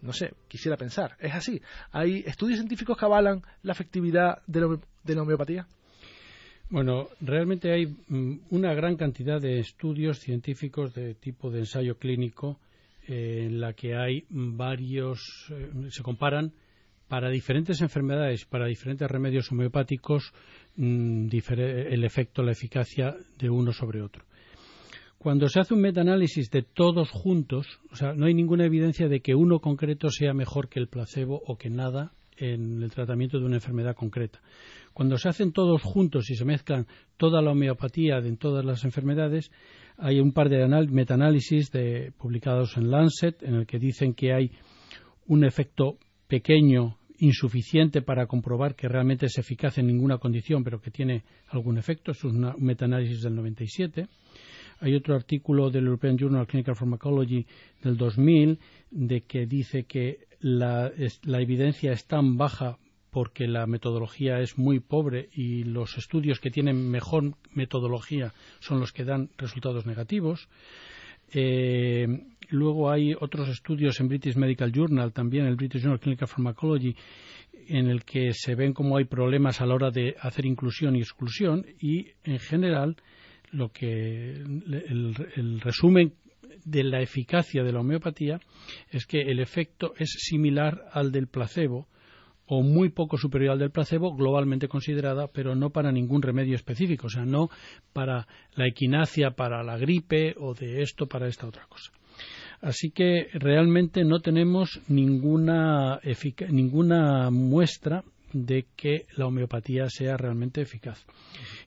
No 0.02 0.12
sé, 0.12 0.34
quisiera 0.48 0.76
pensar. 0.76 1.16
¿Es 1.20 1.34
así? 1.34 1.60
¿Hay 1.90 2.22
estudios 2.26 2.58
científicos 2.58 2.96
que 2.96 3.04
avalan 3.04 3.42
la 3.62 3.72
efectividad 3.72 4.42
de 4.46 4.60
la, 5.14 5.22
homeopatía? 5.22 5.66
Bueno, 6.68 7.08
realmente 7.20 7.72
hay 7.72 7.86
mm, 7.86 8.40
una 8.50 8.74
gran 8.74 8.96
cantidad 8.96 9.40
de 9.40 9.60
estudios 9.60 10.18
científicos 10.18 10.94
de 10.94 11.14
tipo 11.14 11.50
de 11.50 11.60
ensayo 11.60 11.96
clínico 11.96 12.58
eh, 13.08 13.44
en 13.46 13.60
la 13.60 13.72
que 13.72 13.96
hay 13.96 14.26
varios, 14.28 15.52
se 15.90 16.02
comparan 16.02 16.52
para 17.08 17.30
diferentes 17.30 17.80
enfermedades, 17.80 18.44
para 18.44 18.66
diferentes 18.66 19.08
remedios 19.10 19.50
homeopáticos, 19.52 20.32
mm, 20.76 21.28
el 21.30 22.04
efecto, 22.04 22.42
la 22.42 22.52
eficacia 22.52 23.16
de 23.38 23.50
uno 23.50 23.72
sobre 23.72 24.02
otro. 24.02 24.24
Cuando 25.18 25.48
se 25.48 25.60
hace 25.60 25.74
un 25.74 25.80
metaanálisis 25.80 26.50
de 26.50 26.62
todos 26.62 27.10
juntos, 27.10 27.80
o 27.90 27.96
sea, 27.96 28.12
no 28.12 28.26
hay 28.26 28.34
ninguna 28.34 28.66
evidencia 28.66 29.08
de 29.08 29.20
que 29.20 29.34
uno 29.34 29.60
concreto 29.60 30.10
sea 30.10 30.34
mejor 30.34 30.68
que 30.68 30.78
el 30.78 30.88
placebo 30.88 31.42
o 31.46 31.56
que 31.56 31.70
nada 31.70 32.12
en 32.36 32.82
el 32.82 32.90
tratamiento 32.90 33.38
de 33.38 33.46
una 33.46 33.56
enfermedad 33.56 33.96
concreta. 33.96 34.40
Cuando 34.92 35.16
se 35.16 35.28
hacen 35.28 35.52
todos 35.52 35.82
juntos 35.82 36.30
y 36.30 36.36
se 36.36 36.44
mezclan 36.44 36.86
toda 37.16 37.40
la 37.42 37.52
homeopatía 37.52 38.20
de 38.20 38.36
todas 38.36 38.64
las 38.64 38.84
enfermedades, 38.84 39.50
hay 39.96 40.20
un 40.20 40.32
par 40.32 40.48
de 40.48 40.66
metaanálisis 40.90 41.70
publicados 42.18 42.76
en 42.76 42.90
Lancet 42.90 43.42
en 43.42 43.54
el 43.54 43.66
que 43.66 43.78
dicen 43.78 44.14
que 44.14 44.32
hay 44.32 44.52
un 45.26 45.44
efecto 45.44 45.98
pequeño, 46.28 46.98
insuficiente 47.18 48.02
para 48.02 48.26
comprobar 48.26 48.74
que 48.74 48.88
realmente 48.88 49.26
es 49.26 49.38
eficaz 49.38 49.78
en 49.78 49.86
ninguna 49.86 50.18
condición, 50.18 50.62
pero 50.64 50.80
que 50.80 50.90
tiene 50.90 51.24
algún 51.48 51.78
efecto. 51.78 52.12
Es 52.12 52.24
un 52.24 52.54
metaanálisis 52.58 53.22
del 53.22 53.34
97. 53.34 54.06
Hay 54.80 54.94
otro 54.94 55.14
artículo 55.14 55.70
del 55.70 55.86
European 55.86 56.18
Journal 56.18 56.42
of 56.42 56.48
Clinical 56.48 56.76
Pharmacology 56.76 57.46
del 57.82 57.96
2000 57.96 58.58
de 58.90 59.22
que 59.22 59.46
dice 59.46 59.84
que 59.84 60.26
la, 60.40 60.92
la 61.22 61.40
evidencia 61.40 61.92
es 61.92 62.06
tan 62.06 62.36
baja 62.36 62.78
porque 63.10 63.46
la 63.46 63.66
metodología 63.66 64.40
es 64.40 64.58
muy 64.58 64.80
pobre 64.80 65.30
y 65.32 65.64
los 65.64 65.96
estudios 65.96 66.38
que 66.38 66.50
tienen 66.50 66.90
mejor 66.90 67.34
metodología 67.54 68.34
son 68.60 68.78
los 68.78 68.92
que 68.92 69.04
dan 69.04 69.30
resultados 69.38 69.86
negativos. 69.86 70.50
Eh, 71.32 72.06
luego 72.50 72.90
hay 72.90 73.14
otros 73.14 73.48
estudios 73.48 74.00
en 74.00 74.08
British 74.08 74.36
Medical 74.36 74.72
Journal, 74.72 75.12
también 75.12 75.46
el 75.46 75.56
British 75.56 75.82
Journal 75.82 75.96
of 75.96 76.02
Clinical 76.02 76.28
Pharmacology, 76.28 76.94
en 77.68 77.88
el 77.88 78.04
que 78.04 78.32
se 78.32 78.54
ven 78.54 78.72
cómo 78.72 78.96
hay 78.96 79.04
problemas 79.04 79.60
a 79.60 79.66
la 79.66 79.74
hora 79.74 79.90
de 79.90 80.14
hacer 80.20 80.46
inclusión 80.46 80.96
y 80.96 81.00
exclusión 81.00 81.66
y 81.80 82.08
en 82.24 82.38
general 82.38 82.96
lo 83.50 83.70
que 83.70 84.32
el 84.32 85.60
resumen 85.60 86.14
de 86.64 86.84
la 86.84 87.00
eficacia 87.00 87.62
de 87.62 87.72
la 87.72 87.80
homeopatía 87.80 88.40
es 88.90 89.06
que 89.06 89.20
el 89.20 89.40
efecto 89.40 89.94
es 89.98 90.10
similar 90.18 90.84
al 90.92 91.12
del 91.12 91.28
placebo 91.28 91.86
o 92.46 92.62
muy 92.62 92.90
poco 92.90 93.16
superior 93.16 93.52
al 93.52 93.58
del 93.58 93.70
placebo, 93.70 94.14
globalmente 94.14 94.68
considerada, 94.68 95.26
pero 95.28 95.54
no 95.54 95.70
para 95.70 95.90
ningún 95.90 96.22
remedio 96.22 96.54
específico, 96.54 97.08
o 97.08 97.10
sea, 97.10 97.24
no 97.24 97.48
para 97.92 98.26
la 98.54 98.68
equinacia, 98.68 99.32
para 99.32 99.62
la 99.64 99.76
gripe 99.76 100.34
o 100.38 100.54
de 100.54 100.82
esto 100.82 101.06
para 101.06 101.26
esta 101.26 101.46
otra 101.46 101.66
cosa. 101.66 101.92
Así 102.66 102.90
que 102.90 103.28
realmente 103.34 104.02
no 104.02 104.18
tenemos 104.18 104.80
ninguna, 104.88 106.00
ninguna 106.48 107.30
muestra 107.30 108.02
de 108.32 108.66
que 108.74 109.06
la 109.16 109.26
homeopatía 109.26 109.88
sea 109.88 110.16
realmente 110.16 110.62
eficaz. 110.62 111.06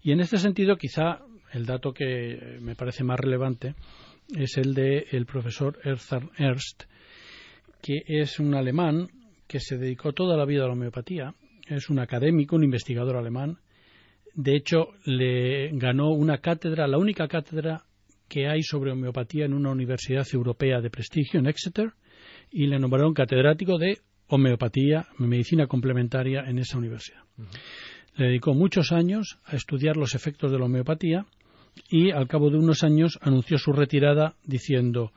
Y 0.04 0.12
en 0.12 0.20
este 0.20 0.38
sentido, 0.38 0.76
quizá 0.76 1.20
el 1.54 1.66
dato 1.66 1.94
que 1.94 2.58
me 2.60 2.76
parece 2.76 3.06
más 3.06 3.18
relevante 3.18 3.76
es 4.36 4.58
el 4.58 4.74
del 4.74 5.06
el 5.12 5.26
profesor 5.26 5.80
Ernst, 5.86 6.84
que 7.82 8.02
es 8.06 8.38
un 8.42 8.54
alemán 8.54 9.08
que 9.48 9.62
se 9.62 9.78
dedicó 9.78 10.12
toda 10.12 10.36
la 10.36 10.44
vida 10.44 10.66
a 10.66 10.68
la 10.68 10.74
homeopatía. 10.74 11.34
Es 11.70 11.90
un 11.90 12.00
académico, 12.00 12.58
un 12.58 12.66
investigador 12.66 13.16
alemán. 13.16 13.60
De 14.36 14.54
hecho, 14.54 14.90
le 15.06 15.70
ganó 15.78 16.10
una 16.10 16.40
cátedra, 16.40 16.90
la 16.90 16.98
única 16.98 17.30
cátedra 17.30 17.86
que 18.30 18.48
hay 18.48 18.64
sobre 18.64 18.92
homeopatía 18.92 19.46
en 19.46 19.54
una 19.54 19.72
universidad 19.72 20.26
europea 20.32 20.80
de 20.80 20.90
prestigio, 20.90 21.40
en 21.40 21.48
Exeter, 21.48 21.92
y 22.52 22.68
le 22.68 22.80
nombraron 22.80 23.14
catedrático 23.14 23.78
de 23.78 24.00
homeopatía, 24.28 25.08
medicina 25.18 25.68
complementaria 25.68 26.44
en 26.48 26.60
esa 26.60 26.78
universidad. 26.78 27.24
Le 28.16 28.28
dedicó 28.28 28.54
muchos 28.54 28.92
años 28.92 29.40
a 29.46 29.56
estudiar 29.56 29.98
los 29.98 30.16
efectos 30.16 30.52
de 30.52 30.60
la 30.60 30.66
homeopatía 30.66 31.26
y 31.90 32.12
al 32.12 32.28
cabo 32.28 32.50
de 32.50 32.58
unos 32.58 32.84
años 32.84 33.18
anunció 33.22 33.58
su 33.58 33.74
retirada 33.74 34.36
diciendo 34.44 35.12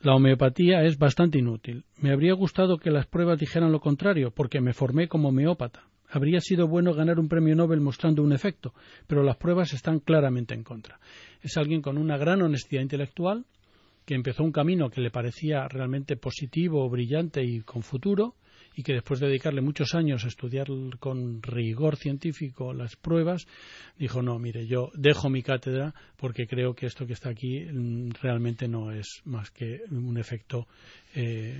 la 0.00 0.14
homeopatía 0.14 0.84
es 0.84 0.98
bastante 0.98 1.38
inútil. 1.38 1.84
Me 1.98 2.12
habría 2.12 2.34
gustado 2.34 2.78
que 2.78 2.90
las 2.90 3.06
pruebas 3.06 3.38
dijeran 3.38 3.72
lo 3.72 3.80
contrario, 3.80 4.30
porque 4.30 4.60
me 4.60 4.74
formé 4.74 5.08
como 5.08 5.28
homeópata. 5.28 5.84
Habría 6.08 6.40
sido 6.40 6.68
bueno 6.68 6.94
ganar 6.94 7.18
un 7.18 7.28
premio 7.28 7.56
Nobel 7.56 7.80
mostrando 7.80 8.22
un 8.22 8.32
efecto, 8.32 8.74
pero 9.06 9.22
las 9.22 9.36
pruebas 9.36 9.72
están 9.72 10.00
claramente 10.00 10.54
en 10.54 10.62
contra. 10.62 11.00
Es 11.42 11.56
alguien 11.56 11.82
con 11.82 11.98
una 11.98 12.16
gran 12.16 12.42
honestidad 12.42 12.82
intelectual, 12.82 13.44
que 14.04 14.14
empezó 14.14 14.44
un 14.44 14.52
camino 14.52 14.88
que 14.88 15.00
le 15.00 15.10
parecía 15.10 15.66
realmente 15.68 16.16
positivo, 16.16 16.88
brillante 16.88 17.42
y 17.42 17.60
con 17.60 17.82
futuro, 17.82 18.36
y 18.76 18.82
que 18.82 18.92
después 18.92 19.18
de 19.20 19.28
dedicarle 19.28 19.62
muchos 19.62 19.94
años 19.94 20.24
a 20.24 20.28
estudiar 20.28 20.66
con 21.00 21.42
rigor 21.42 21.96
científico 21.96 22.74
las 22.74 22.94
pruebas, 22.94 23.46
dijo, 23.98 24.20
no, 24.20 24.38
mire, 24.38 24.66
yo 24.66 24.90
dejo 24.94 25.30
mi 25.30 25.42
cátedra 25.42 25.94
porque 26.18 26.46
creo 26.46 26.74
que 26.74 26.84
esto 26.84 27.06
que 27.06 27.14
está 27.14 27.30
aquí 27.30 27.64
mm, 27.64 28.10
realmente 28.20 28.68
no 28.68 28.92
es 28.92 29.22
más 29.24 29.50
que 29.50 29.80
un 29.90 30.18
efecto 30.18 30.68
eh, 31.14 31.58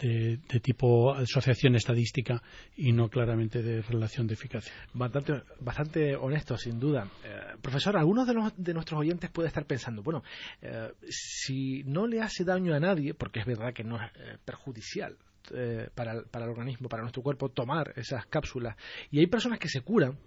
de, 0.00 0.38
tipo 0.60 1.12
asociación 1.12 1.74
estadística 1.74 2.42
y 2.78 2.92
no 2.92 3.10
claramente 3.10 3.62
de 3.62 3.82
relación 3.82 4.26
de 4.26 4.32
eficacia. 4.32 4.72
Bastante, 4.94 5.42
bastante 5.60 6.16
honesto, 6.16 6.56
sin 6.56 6.80
duda. 6.80 7.10
Eh, 7.24 7.56
profesor, 7.60 7.98
algunos 7.98 8.26
de, 8.56 8.72
nuestros 8.72 9.00
oyentes 9.00 9.28
puede 9.30 9.48
estar 9.48 9.66
pensando, 9.66 10.02
bueno, 10.02 10.22
eh, 10.62 10.92
si 11.10 11.82
no 11.84 12.06
le 12.06 12.22
hace 12.22 12.42
daño 12.42 12.74
a 12.74 12.80
nadie, 12.80 13.12
porque 13.12 13.40
es 13.40 13.46
verdad 13.46 13.74
que 13.74 13.84
no 13.84 14.02
es 14.02 14.10
perjudicial 14.46 15.18
eh, 15.54 15.88
para, 15.94 16.12
el 16.12 16.48
organismo, 16.48 16.88
para 16.88 17.02
nuestro 17.02 17.22
cuerpo, 17.22 17.48
tomar 17.48 17.92
esas 17.96 18.26
cápsulas. 18.26 18.76
Y 19.10 19.20
hay 19.20 19.26
personas 19.26 19.58
que 19.58 19.68
se 19.68 19.82
curan, 19.82 20.18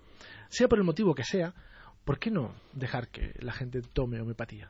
sea 0.49 0.67
por 0.67 0.79
el 0.79 0.83
motivo 0.83 1.13
que 1.13 1.23
sea, 1.23 1.53
¿por 2.05 2.19
qué 2.19 2.31
no 2.31 2.53
dejar 2.73 3.09
que 3.09 3.33
la 3.39 3.53
gente 3.53 3.81
tome 3.93 4.19
homeopatía? 4.19 4.69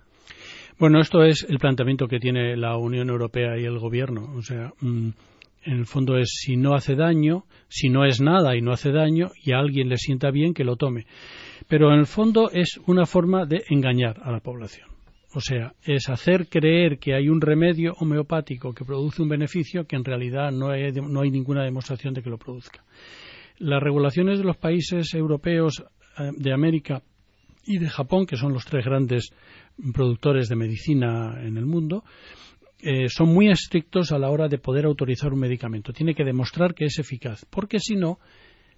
Bueno, 0.78 1.00
esto 1.00 1.24
es 1.24 1.46
el 1.48 1.60
planteamiento 1.60 2.08
que 2.08 2.20
tiene 2.20 2.56
la 2.56 2.78
Unión 2.78 3.10
Europea 3.10 3.58
y 3.58 3.66
el 3.66 3.80
Gobierno. 3.80 4.34
O 4.36 4.42
sea, 4.42 4.72
mm, 4.80 5.10
en 5.64 5.74
el 5.74 5.86
fondo 5.86 6.18
es 6.18 6.30
si 6.42 6.58
no 6.58 6.74
hace 6.74 6.96
daño, 6.96 7.46
si 7.68 7.90
no 7.90 8.06
es 8.06 8.20
nada 8.22 8.56
y 8.56 8.62
no 8.62 8.72
hace 8.72 8.92
daño, 8.92 9.32
y 9.44 9.52
a 9.52 9.60
alguien 9.60 9.90
le 9.90 9.98
sienta 9.98 10.32
bien 10.32 10.54
que 10.54 10.64
lo 10.64 10.76
tome. 10.76 11.06
Pero 11.68 11.94
en 11.94 12.00
el 12.00 12.08
fondo 12.08 12.50
es 12.52 12.80
una 12.88 13.06
forma 13.06 13.46
de 13.46 13.64
engañar 13.70 14.20
a 14.24 14.32
la 14.32 14.40
población. 14.40 14.91
O 15.34 15.40
sea, 15.40 15.74
es 15.84 16.10
hacer 16.10 16.50
creer 16.50 17.00
que 17.00 17.14
hay 17.14 17.30
un 17.30 17.40
remedio 17.40 17.94
homeopático 18.00 18.74
que 18.74 18.84
produce 18.84 19.22
un 19.22 19.30
beneficio 19.30 19.86
que 19.86 19.96
en 19.96 20.04
realidad 20.04 20.52
no 20.52 20.70
hay, 20.70 20.92
no 20.92 21.22
hay 21.22 21.32
ninguna 21.32 21.64
demostración 21.64 22.14
de 22.14 22.22
que 22.22 22.30
lo 22.30 22.38
produzca. 22.38 22.84
Las 23.58 23.82
regulaciones 23.82 24.40
de 24.40 24.44
los 24.44 24.58
países 24.58 25.14
europeos 25.14 25.84
eh, 26.18 26.32
de 26.36 26.52
América 26.52 27.02
y 27.66 27.78
de 27.78 27.90
Japón, 27.90 28.26
que 28.26 28.36
son 28.36 28.54
los 28.54 28.66
tres 28.66 28.84
grandes 28.84 29.32
productores 29.94 30.50
de 30.50 30.56
medicina 30.56 31.40
en 31.42 31.58
el 31.58 31.66
mundo, 31.66 32.04
eh, 32.82 33.08
son 33.10 33.30
muy 33.30 33.50
estrictos 33.50 34.12
a 34.12 34.18
la 34.18 34.30
hora 34.30 34.48
de 34.48 34.58
poder 34.58 34.86
autorizar 34.86 35.32
un 35.32 35.40
medicamento. 35.40 35.94
Tiene 35.94 36.16
que 36.16 36.26
demostrar 36.26 36.74
que 36.74 36.86
es 36.86 36.98
eficaz, 37.00 37.46
porque 37.50 37.80
si 37.80 37.96
no, 37.96 38.20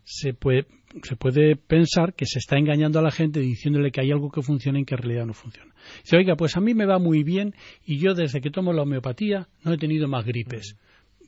se 0.04 0.34
puede, 0.34 0.66
se 1.04 1.16
puede 1.16 1.56
pensar 1.56 2.14
que 2.14 2.26
se 2.26 2.40
está 2.40 2.58
engañando 2.58 3.00
a 3.00 3.02
la 3.02 3.12
gente 3.12 3.40
diciéndole 3.40 3.92
que 3.92 4.02
hay 4.02 4.12
algo 4.12 4.30
que 4.30 4.42
funciona 4.42 4.80
y 4.80 4.86
que 4.86 4.96
en 4.96 5.02
realidad 5.02 5.26
no 5.26 5.34
funciona. 5.34 5.74
Dice, 6.04 6.18
oiga, 6.18 6.36
pues 6.36 6.56
a 6.58 6.62
mí 6.62 6.74
me 6.74 6.86
va 6.86 7.00
muy 7.00 7.24
bien 7.24 7.54
y 7.86 7.98
yo 7.98 8.14
desde 8.14 8.42
que 8.42 8.50
tomo 8.50 8.74
la 8.74 8.84
homeopatía 8.84 9.48
no 9.64 9.74
he 9.74 9.78
tenido 9.78 10.08
más 10.08 10.26
gripes. 10.26 10.78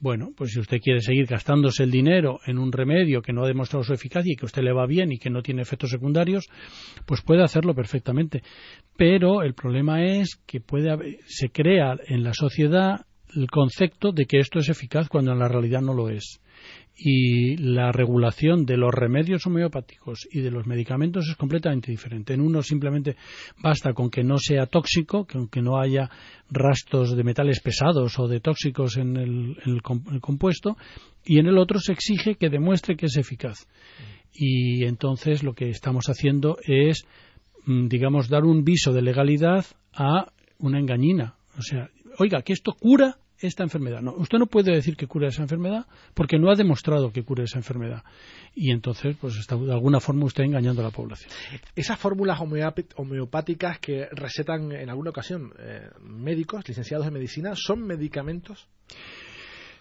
Bueno, 0.01 0.31
pues 0.35 0.51
si 0.51 0.59
usted 0.59 0.79
quiere 0.81 0.99
seguir 0.99 1.25
gastándose 1.25 1.83
el 1.83 1.91
dinero 1.91 2.39
en 2.45 2.57
un 2.57 2.71
remedio 2.71 3.21
que 3.21 3.31
no 3.31 3.43
ha 3.43 3.47
demostrado 3.47 3.83
su 3.83 3.93
eficacia 3.93 4.33
y 4.33 4.35
que 4.35 4.45
a 4.45 4.47
usted 4.47 4.61
le 4.61 4.73
va 4.73 4.85
bien 4.85 5.11
y 5.13 5.17
que 5.17 5.29
no 5.29 5.41
tiene 5.41 5.61
efectos 5.61 5.89
secundarios, 5.89 6.47
pues 7.05 7.21
puede 7.21 7.43
hacerlo 7.43 7.73
perfectamente. 7.73 8.43
Pero 8.97 9.41
el 9.41 9.53
problema 9.53 10.03
es 10.03 10.35
que 10.45 10.59
puede 10.59 11.19
se 11.27 11.49
crea 11.49 11.95
en 12.07 12.23
la 12.23 12.33
sociedad 12.33 13.05
el 13.33 13.47
concepto 13.49 14.11
de 14.11 14.25
que 14.25 14.39
esto 14.39 14.59
es 14.59 14.67
eficaz 14.67 15.07
cuando 15.07 15.31
en 15.31 15.39
la 15.39 15.47
realidad 15.47 15.81
no 15.81 15.93
lo 15.93 16.09
es 16.09 16.41
y 16.97 17.57
la 17.57 17.91
regulación 17.91 18.65
de 18.65 18.77
los 18.77 18.93
remedios 18.93 19.45
homeopáticos 19.45 20.27
y 20.31 20.39
de 20.39 20.51
los 20.51 20.65
medicamentos 20.65 21.27
es 21.29 21.35
completamente 21.35 21.91
diferente. 21.91 22.33
En 22.33 22.41
uno 22.41 22.61
simplemente 22.61 23.17
basta 23.61 23.93
con 23.93 24.09
que 24.09 24.23
no 24.23 24.37
sea 24.37 24.65
tóxico, 24.65 25.25
con 25.25 25.49
que 25.49 25.61
no 25.61 25.79
haya 25.79 26.09
rastros 26.49 27.15
de 27.15 27.23
metales 27.23 27.59
pesados 27.59 28.17
o 28.17 28.27
de 28.27 28.39
tóxicos 28.39 28.97
en 28.97 29.17
el, 29.17 29.81
compuesto, 30.21 30.77
y 31.25 31.39
en 31.39 31.47
el 31.47 31.57
otro 31.57 31.79
se 31.79 31.91
exige 31.91 32.35
que 32.35 32.49
demuestre 32.49 32.95
que 32.95 33.07
es 33.07 33.17
eficaz. 33.17 33.67
Y 34.33 34.85
entonces 34.85 35.43
lo 35.43 35.53
que 35.53 35.69
estamos 35.69 36.05
haciendo 36.05 36.57
es, 36.65 37.05
mm, 37.65 37.87
digamos, 37.87 38.29
dar 38.29 38.43
un 38.43 38.63
viso 38.63 38.93
de 38.93 39.01
legalidad 39.01 39.65
a 39.93 40.31
una 40.59 40.79
engañina. 40.79 41.35
O 41.57 41.61
sea, 41.61 41.89
oiga, 42.19 42.41
que 42.41 42.53
esto 42.53 42.73
cura 42.73 43.17
esta 43.39 43.63
enfermedad. 43.63 44.01
No, 44.01 44.13
usted 44.15 44.37
no 44.37 44.47
puede 44.47 44.73
decir 44.73 44.95
que 44.95 45.07
cura 45.07 45.27
esa 45.27 45.41
enfermedad 45.41 45.85
porque 46.13 46.37
no 46.37 46.49
ha 46.49 46.55
demostrado 46.55 47.11
que 47.11 47.23
cure 47.23 47.43
esa 47.43 47.57
enfermedad. 47.57 48.03
Y 48.53 48.71
entonces, 48.71 49.17
pues 49.19 49.37
está 49.37 49.55
de 49.55 49.73
alguna 49.73 49.99
forma 49.99 50.25
usted 50.25 50.43
engañando 50.43 50.81
a 50.81 50.85
la 50.85 50.91
población. 50.91 51.31
Esas 51.75 51.99
fórmulas 51.99 52.39
homeopáticas 52.39 53.79
que 53.79 54.07
recetan 54.11 54.71
en 54.71 54.89
alguna 54.89 55.09
ocasión 55.09 55.53
eh, 55.59 55.89
médicos, 56.01 56.67
licenciados 56.67 57.07
en 57.07 57.13
medicina, 57.13 57.53
¿son 57.55 57.81
medicamentos? 57.85 58.67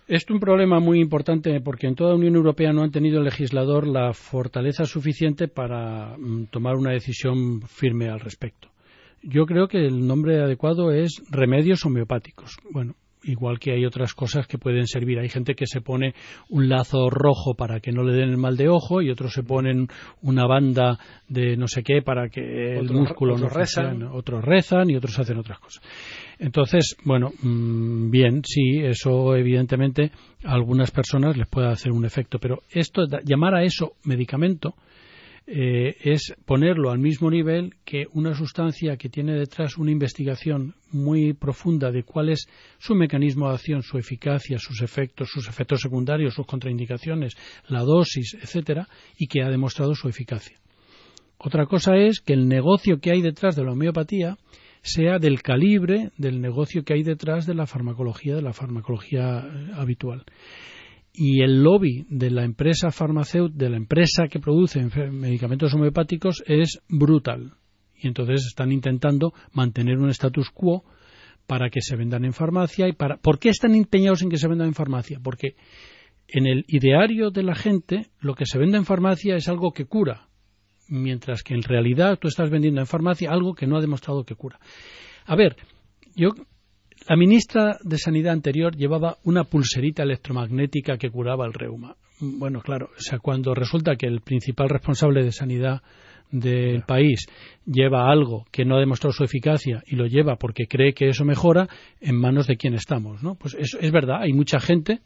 Es 0.07 0.29
un 0.29 0.39
problema 0.39 0.81
muy 0.81 1.01
importante 1.01 1.59
porque 1.63 1.87
en 1.87 1.95
toda 1.95 2.11
la 2.11 2.17
Unión 2.17 2.35
Europea 2.35 2.75
no 2.75 2.83
han 2.83 2.91
tenido 2.91 3.19
el 3.19 3.25
legislador 3.25 3.87
la 3.87 4.13
fortaleza 4.13 4.85
suficiente 4.85 5.49
para 5.49 6.19
mm, 6.19 6.49
tomar 6.51 6.77
una 6.77 6.91
decisión 6.91 7.63
firme 7.63 8.11
al 8.11 8.21
respecto. 8.21 8.69
Yo 9.23 9.47
creo 9.47 9.67
que 9.67 9.87
el 9.87 10.07
nombre 10.07 10.43
adecuado 10.43 10.93
es 10.93 11.23
remedios 11.31 11.87
homeopáticos. 11.87 12.59
Bueno, 12.71 12.97
igual 13.25 13.59
que 13.59 13.73
hay 13.73 13.85
otras 13.85 14.15
cosas 14.15 14.47
que 14.47 14.59
pueden 14.59 14.87
servir. 14.87 15.19
Hay 15.19 15.29
gente 15.29 15.55
que 15.55 15.67
se 15.67 15.81
pone 15.81 16.15
un 16.49 16.69
lazo 16.69 17.11
rojo 17.11 17.55
para 17.55 17.81
que 17.81 17.93
no 17.93 18.03
le 18.03 18.15
den 18.15 18.31
el 18.31 18.37
mal 18.37 18.57
de 18.57 18.69
ojo 18.69 19.03
y 19.03 19.11
otros 19.11 19.33
se 19.33 19.43
ponen 19.43 19.89
una 20.23 20.47
banda 20.47 20.99
de 21.29 21.57
no 21.57 21.69
sé 21.69 21.83
qué 21.83 22.03
para 22.03 22.29
que 22.29 22.79
el 22.79 22.91
músculo 22.91 23.37
no 23.37 23.49
rezan. 23.49 24.03
Otros 24.05 24.45
rezan 24.45 24.91
y 24.91 24.97
otros 24.97 25.19
hacen 25.19 25.39
otras 25.39 25.59
cosas. 25.59 25.83
Entonces, 26.39 26.97
bueno, 27.05 27.33
mm, 27.43 28.11
bien, 28.11 28.43
sí, 28.45 28.81
eso 28.81 29.37
evidentemente 29.37 30.11
a 30.45 30.53
algunas 30.53 30.91
personas 30.91 31.37
les 31.37 31.49
puede 31.49 31.69
hacer 31.69 31.93
un 31.93 32.05
efecto, 32.05 32.39
pero 32.39 32.63
esto, 32.71 33.07
llamar 33.25 33.55
a 33.55 33.63
eso 33.63 33.93
medicamento, 34.05 34.75
eh, 35.47 35.97
es 36.03 36.35
ponerlo 36.47 36.91
al 36.91 36.99
mismo 36.99 37.31
nivel 37.31 37.75
que 37.85 38.07
una 38.13 38.35
sustancia 38.35 38.97
que 38.97 39.11
tiene 39.11 39.35
detrás 39.35 39.77
una 39.77 39.91
investigación 39.91 40.75
muy 40.91 41.35
profunda 41.35 41.91
de 41.91 42.03
cuál 42.03 42.31
es 42.31 42.47
su 42.79 42.95
mecanismo 42.95 43.49
de 43.49 43.55
acción, 43.55 43.83
su 43.83 43.99
eficacia, 43.99 44.59
sus 44.59 44.81
efectos, 44.81 45.29
sus 45.31 45.47
efectos 45.47 45.83
secundarios, 45.83 46.35
sus 46.35 46.47
contraindicaciones, 46.47 47.37
la 47.69 47.81
dosis, 47.81 48.35
etcétera, 48.41 48.89
y 49.19 49.27
que 49.27 49.43
ha 49.43 49.51
demostrado 49.51 49.95
su 49.95 50.09
eficacia. 50.09 50.57
Otra 51.37 51.67
cosa 51.67 51.95
es 51.97 52.21
que 52.21 52.33
el 52.33 52.49
negocio 52.49 53.01
que 53.01 53.11
hay 53.11 53.21
detrás 53.21 53.55
de 53.55 53.65
la 53.65 53.73
homeopatía 53.73 54.39
sea 54.81 55.19
del 55.19 55.43
calibre 55.43 56.11
del 56.17 56.41
negocio 56.41 56.85
que 56.85 56.95
hay 56.95 57.03
detrás 57.03 57.47
de 57.47 57.55
la 57.55 57.67
farmacología, 57.67 58.35
de 58.35 58.43
la 58.43 58.53
farmacología 58.55 59.41
eh, 59.41 59.71
habitual 59.75 60.25
y 61.17 61.43
el 61.43 61.63
lobby 61.63 62.07
de 62.11 62.31
la 62.31 62.45
empresa 62.45 62.91
farmacéutica, 62.91 63.65
de 63.65 63.71
la 63.71 63.77
empresa 63.77 64.27
que 64.29 64.41
produce 64.41 64.85
medicamentos 65.11 65.73
homeopáticos 65.73 66.43
es 66.45 66.81
brutal. 66.89 67.53
Y 67.97 68.09
entonces 68.09 68.45
están 68.47 68.73
intentando 68.73 69.33
mantener 69.53 69.99
un 69.99 70.11
status 70.11 70.51
quo 70.51 70.85
para 71.47 71.71
que 71.71 71.81
se 71.81 71.95
vendan 71.95 72.25
en 72.25 72.33
farmacia 72.33 72.89
y 72.89 72.95
para 72.95 73.17
¿Por 73.19 73.39
qué 73.39 73.51
están 73.51 73.75
empeñados 73.75 74.23
en 74.23 74.29
que 74.29 74.39
se 74.39 74.49
vendan 74.49 74.69
en 74.69 74.75
farmacia? 74.75 75.21
Porque 75.23 75.55
en 76.27 76.47
el 76.47 76.65
ideario 76.67 77.31
de 77.31 77.45
la 77.45 77.55
gente 77.55 78.09
lo 78.19 78.35
que 78.35 78.47
se 78.47 78.59
vende 78.59 78.77
en 78.77 78.85
farmacia 78.85 79.37
es 79.37 79.49
algo 79.49 79.73
que 79.73 79.85
cura, 79.85 80.29
mientras 80.89 81.45
que 81.45 81.55
en 81.55 81.63
realidad 81.63 82.19
tú 82.19 82.27
estás 82.27 82.51
vendiendo 82.51 82.81
en 82.81 82.89
farmacia 82.89 83.31
algo 83.31 83.55
que 83.55 83.69
no 83.69 83.77
ha 83.77 83.81
demostrado 83.81 84.25
que 84.25 84.35
cura. 84.35 84.59
A 85.27 85.37
ver, 85.37 85.57
yo 86.17 86.31
la 87.09 87.17
ministra 87.17 87.79
de 87.83 87.99
Sanidad 87.99 88.33
anterior 88.33 88.77
llevaba 88.77 89.19
una 89.25 89.45
pulserita 89.45 90.03
electromagnética 90.03 90.97
que 90.97 91.11
curaba 91.11 91.47
el 91.47 91.53
reuma. 91.53 91.97
Bueno, 92.21 92.61
claro, 92.61 92.91
o 92.97 93.01
sea, 93.01 93.19
cuando 93.19 93.55
resulta 93.55 93.97
que 93.97 94.07
el 94.07 94.21
principal 94.21 94.69
responsable 94.69 95.23
de 95.23 95.33
sanidad 95.33 95.83
del 96.31 96.83
país 96.83 97.27
lleva 97.67 98.11
algo 98.11 98.47
que 98.51 98.65
no 98.65 98.77
ha 98.77 98.81
demostrado 98.81 99.13
su 99.13 99.25
eficacia 99.25 99.83
y 99.87 99.97
lo 99.97 100.07
lleva 100.07 100.37
porque 100.37 100.67
cree 100.67 100.95
que 100.95 101.09
eso 101.09 101.25
mejora, 101.25 101.69
en 102.01 102.17
manos 102.17 102.47
de 102.47 102.57
quién 102.57 102.75
estamos, 102.75 103.23
¿no? 103.23 103.35
Pues 103.35 103.55
eso 103.55 103.79
es 103.81 103.93
verdad, 103.93 104.23
hay 104.23 104.33
mucha 104.33 104.59
gente 104.59 105.01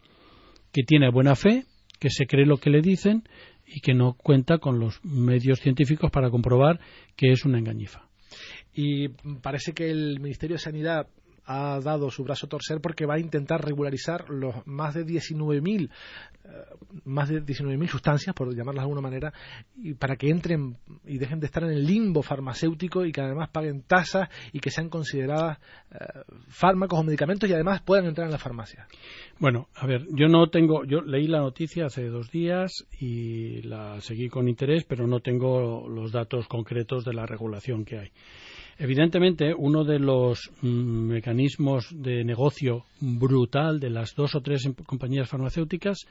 que 0.72 0.82
tiene 0.82 1.10
buena 1.10 1.34
fe, 1.34 1.64
que 1.98 2.10
se 2.10 2.26
cree 2.26 2.46
lo 2.46 2.58
que 2.58 2.70
le 2.70 2.80
dicen 2.80 3.24
y 3.66 3.80
que 3.80 3.94
no 3.94 4.14
cuenta 4.14 4.58
con 4.58 4.78
los 4.78 5.04
medios 5.04 5.60
científicos 5.60 6.10
para 6.10 6.30
comprobar 6.30 6.78
que 7.16 7.32
es 7.32 7.44
una 7.44 7.58
engañifa. 7.58 8.08
Y 8.72 9.08
parece 9.42 9.72
que 9.72 9.90
el 9.90 10.20
Ministerio 10.20 10.54
de 10.54 10.60
Sanidad 10.62 11.08
ha 11.50 11.80
dado 11.80 12.10
su 12.10 12.24
brazo 12.24 12.44
a 12.44 12.48
torcer 12.50 12.80
porque 12.80 13.06
va 13.06 13.14
a 13.14 13.18
intentar 13.18 13.64
regularizar 13.64 14.28
los 14.28 14.54
más 14.66 14.94
de 14.94 15.06
19.000 15.06 15.88
eh, 16.44 16.50
más 17.04 17.28
de 17.28 17.42
19.000 17.42 17.88
sustancias, 17.88 18.34
por 18.34 18.48
llamarlas 18.54 18.82
de 18.82 18.86
alguna 18.86 19.00
manera, 19.00 19.32
y 19.76 19.94
para 19.94 20.16
que 20.16 20.30
entren 20.30 20.76
y 21.06 21.18
dejen 21.18 21.40
de 21.40 21.46
estar 21.46 21.62
en 21.62 21.70
el 21.70 21.86
limbo 21.86 22.22
farmacéutico 22.22 23.04
y 23.04 23.12
que 23.12 23.20
además 23.20 23.50
paguen 23.50 23.82
tasas 23.82 24.28
y 24.52 24.60
que 24.60 24.70
sean 24.70 24.88
consideradas 24.88 25.58
eh, 25.90 25.96
fármacos 26.48 26.98
o 26.98 27.02
medicamentos 27.02 27.48
y 27.48 27.52
además 27.52 27.82
puedan 27.82 28.06
entrar 28.06 28.26
en 28.26 28.32
la 28.32 28.38
farmacia. 28.38 28.86
Bueno, 29.38 29.68
a 29.74 29.86
ver, 29.86 30.06
yo 30.10 30.28
no 30.28 30.48
tengo, 30.48 30.84
yo 30.84 31.00
leí 31.02 31.26
la 31.26 31.40
noticia 31.40 31.86
hace 31.86 32.06
dos 32.06 32.30
días 32.30 32.86
y 32.98 33.62
la 33.62 34.00
seguí 34.00 34.28
con 34.28 34.48
interés, 34.48 34.84
pero 34.84 35.06
no 35.06 35.20
tengo 35.20 35.88
los 35.88 36.12
datos 36.12 36.46
concretos 36.48 37.04
de 37.04 37.14
la 37.14 37.26
regulación 37.26 37.84
que 37.84 37.98
hay. 37.98 38.12
Evidentemente, 38.78 39.54
uno 39.54 39.82
de 39.82 39.98
los 39.98 40.52
mm, 40.62 40.68
mecanismos 40.68 41.88
de 41.92 42.22
negocio 42.24 42.84
brutal 43.00 43.80
de 43.80 43.90
las 43.90 44.14
dos 44.14 44.36
o 44.36 44.40
tres 44.40 44.66
em, 44.66 44.74
compañías 44.74 45.28
farmacéuticas 45.28 46.06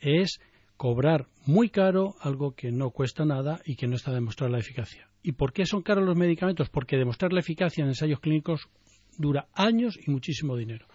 es 0.00 0.38
cobrar 0.76 1.28
muy 1.46 1.70
caro 1.70 2.14
algo 2.20 2.54
que 2.54 2.70
no 2.70 2.90
cuesta 2.90 3.24
nada 3.24 3.60
y 3.64 3.76
que 3.76 3.86
no 3.86 3.96
está 3.96 4.12
demostrada 4.12 4.52
la 4.52 4.58
eficacia. 4.58 5.08
¿Y 5.22 5.32
por 5.32 5.54
qué 5.54 5.64
son 5.64 5.80
caros 5.80 6.04
los 6.04 6.16
medicamentos? 6.16 6.68
Porque 6.68 6.98
demostrar 6.98 7.32
la 7.32 7.40
eficacia 7.40 7.82
en 7.82 7.88
ensayos 7.88 8.20
clínicos 8.20 8.68
dura 9.18 9.46
años 9.54 9.98
y 10.04 10.10
muchísimo 10.10 10.56
dinero. 10.56 10.86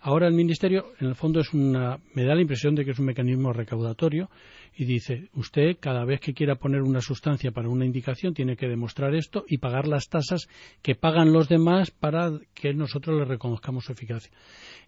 Ahora 0.00 0.28
el 0.28 0.34
Ministerio, 0.34 0.92
en 1.00 1.08
el 1.08 1.14
fondo, 1.14 1.40
es 1.40 1.52
una, 1.52 1.98
me 2.14 2.24
da 2.24 2.34
la 2.34 2.40
impresión 2.40 2.74
de 2.74 2.84
que 2.84 2.92
es 2.92 2.98
un 2.98 3.06
mecanismo 3.06 3.52
recaudatorio 3.52 4.30
y 4.76 4.84
dice, 4.84 5.30
usted 5.32 5.78
cada 5.80 6.04
vez 6.04 6.20
que 6.20 6.34
quiera 6.34 6.54
poner 6.54 6.82
una 6.82 7.00
sustancia 7.00 7.50
para 7.50 7.68
una 7.68 7.86
indicación 7.86 8.34
tiene 8.34 8.56
que 8.56 8.68
demostrar 8.68 9.14
esto 9.14 9.44
y 9.48 9.58
pagar 9.58 9.88
las 9.88 10.08
tasas 10.08 10.48
que 10.82 10.94
pagan 10.94 11.32
los 11.32 11.48
demás 11.48 11.90
para 11.90 12.30
que 12.54 12.74
nosotros 12.74 13.18
le 13.18 13.24
reconozcamos 13.24 13.86
su 13.86 13.92
eficacia. 13.92 14.30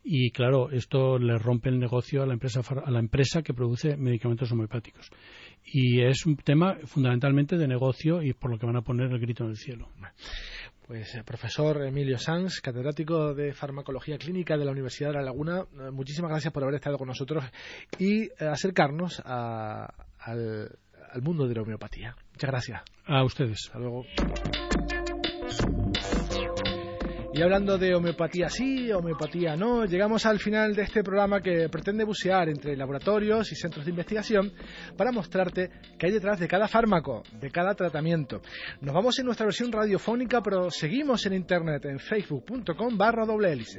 Y 0.05 0.31
claro, 0.31 0.70
esto 0.70 1.18
le 1.18 1.38
rompe 1.38 1.70
el 1.70 1.79
negocio 1.79 2.22
a 2.22 2.27
la 2.27 2.35
empresa, 2.35 2.61
a 2.85 2.90
la 2.90 3.01
empresa 3.01 3.42
que 3.42 3.55
produce 3.55 3.96
medicamentos 3.96 4.53
homeopáticos. 4.53 5.11
Y 5.64 6.01
es 6.03 6.27
un 6.27 6.37
tema 6.37 6.77
fundamentalmente 6.85 7.57
de 7.57 7.66
negocio 7.66 8.22
y 8.22 8.35
por 8.35 8.51
lo 8.51 8.59
que 8.59 8.66
van 8.66 8.77
a 8.77 8.83
poner 8.83 9.11
el 9.11 9.18
grito 9.18 9.44
en 9.44 9.51
el 9.51 9.57
cielo. 9.57 9.88
Pues 10.88 11.12
el 11.12 11.20
eh, 11.20 11.22
profesor 11.22 11.85
Emilio 11.85 12.18
Sanz, 12.18 12.62
catedrático 12.62 13.35
de 13.35 13.53
farmacología 13.53 14.16
clínica 14.16 14.57
de 14.57 14.64
la 14.64 14.70
Universidad 14.70 15.11
de 15.11 15.16
La 15.16 15.22
Laguna, 15.22 15.66
eh, 15.79 15.90
muchísimas 15.90 16.31
gracias 16.31 16.51
por 16.51 16.62
haber 16.62 16.77
estado 16.77 16.96
con 16.96 17.09
nosotros 17.09 17.44
y 17.98 18.22
eh, 18.22 18.33
acercarnos 18.51 19.20
al, 19.22 19.90
al, 20.18 21.22
mundo 21.22 21.46
de 21.46 21.55
la 21.55 21.61
homeopatía. 21.61 22.16
Muchas 22.33 22.51
gracias. 22.51 22.83
A 23.05 23.22
ustedes. 23.22 23.66
Hasta 23.66 23.79
luego. 23.79 24.07
Y 27.38 27.42
hablando 27.42 27.79
de 27.79 27.94
homeopatía 27.94 28.48
sí, 28.48 28.90
homeopatía 28.90 29.55
no, 29.55 29.85
llegamos 29.85 30.27
al 30.27 30.40
final 30.40 30.74
de 30.74 30.83
este 30.83 31.05
programa 31.05 31.40
que 31.40 31.68
pretende 31.68 32.03
bucear 32.03 32.48
entre 32.48 32.77
laboratorios 32.77 33.53
y 33.53 33.55
centros 33.55 33.85
de 33.85 33.92
investigación 33.92 34.53
para 34.96 35.12
mostrarte 35.12 35.70
qué 35.96 36.07
hay 36.07 36.12
detrás 36.14 36.40
de 36.40 36.48
cada 36.48 36.66
fármaco, 36.66 37.22
de 37.40 37.48
cada 37.53 37.77
tratamiento. 37.77 38.40
Nos 38.81 38.92
vamos 38.92 39.16
en 39.20 39.27
nuestra 39.27 39.46
versión 39.46 39.70
radiofónica, 39.70 40.42
pero 40.42 40.68
seguimos 40.68 41.24
en 41.27 41.35
internet 41.35 41.85
en 41.85 42.01
facebook.com 42.01 42.98
barra 42.98 43.24
doble 43.24 43.53
hélice. 43.53 43.79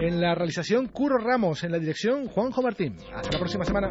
En 0.00 0.22
la 0.22 0.34
realización 0.34 0.86
Curo 0.86 1.18
Ramos, 1.18 1.62
en 1.62 1.72
la 1.72 1.78
dirección 1.78 2.26
Juanjo 2.26 2.62
Martín. 2.62 2.96
Hasta 3.14 3.32
la 3.32 3.38
próxima 3.38 3.66
semana. 3.66 3.90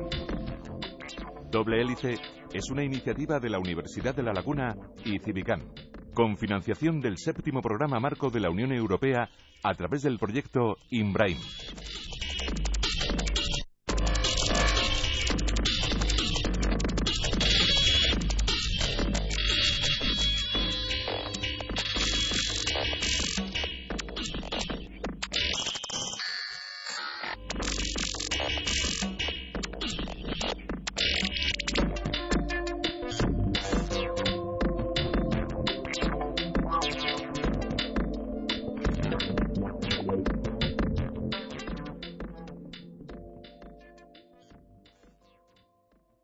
Doble 1.51 1.81
hélice 1.81 2.15
es 2.51 2.71
una 2.71 2.83
iniciativa 2.83 3.39
de 3.39 3.51
la 3.51 3.59
Universidad 3.59 4.15
de 4.15 4.23
La 4.23 4.33
Laguna 4.33 4.75
y 5.05 5.19
Civicán 5.19 5.69
con 6.13 6.37
financiación 6.37 7.01
del 7.01 7.17
séptimo 7.17 7.61
programa 7.61 7.99
marco 7.99 8.29
de 8.29 8.39
la 8.39 8.49
Unión 8.49 8.71
Europea 8.71 9.29
a 9.63 9.73
través 9.73 10.01
del 10.03 10.19
proyecto 10.19 10.77
IMBRAIM. 10.89 11.37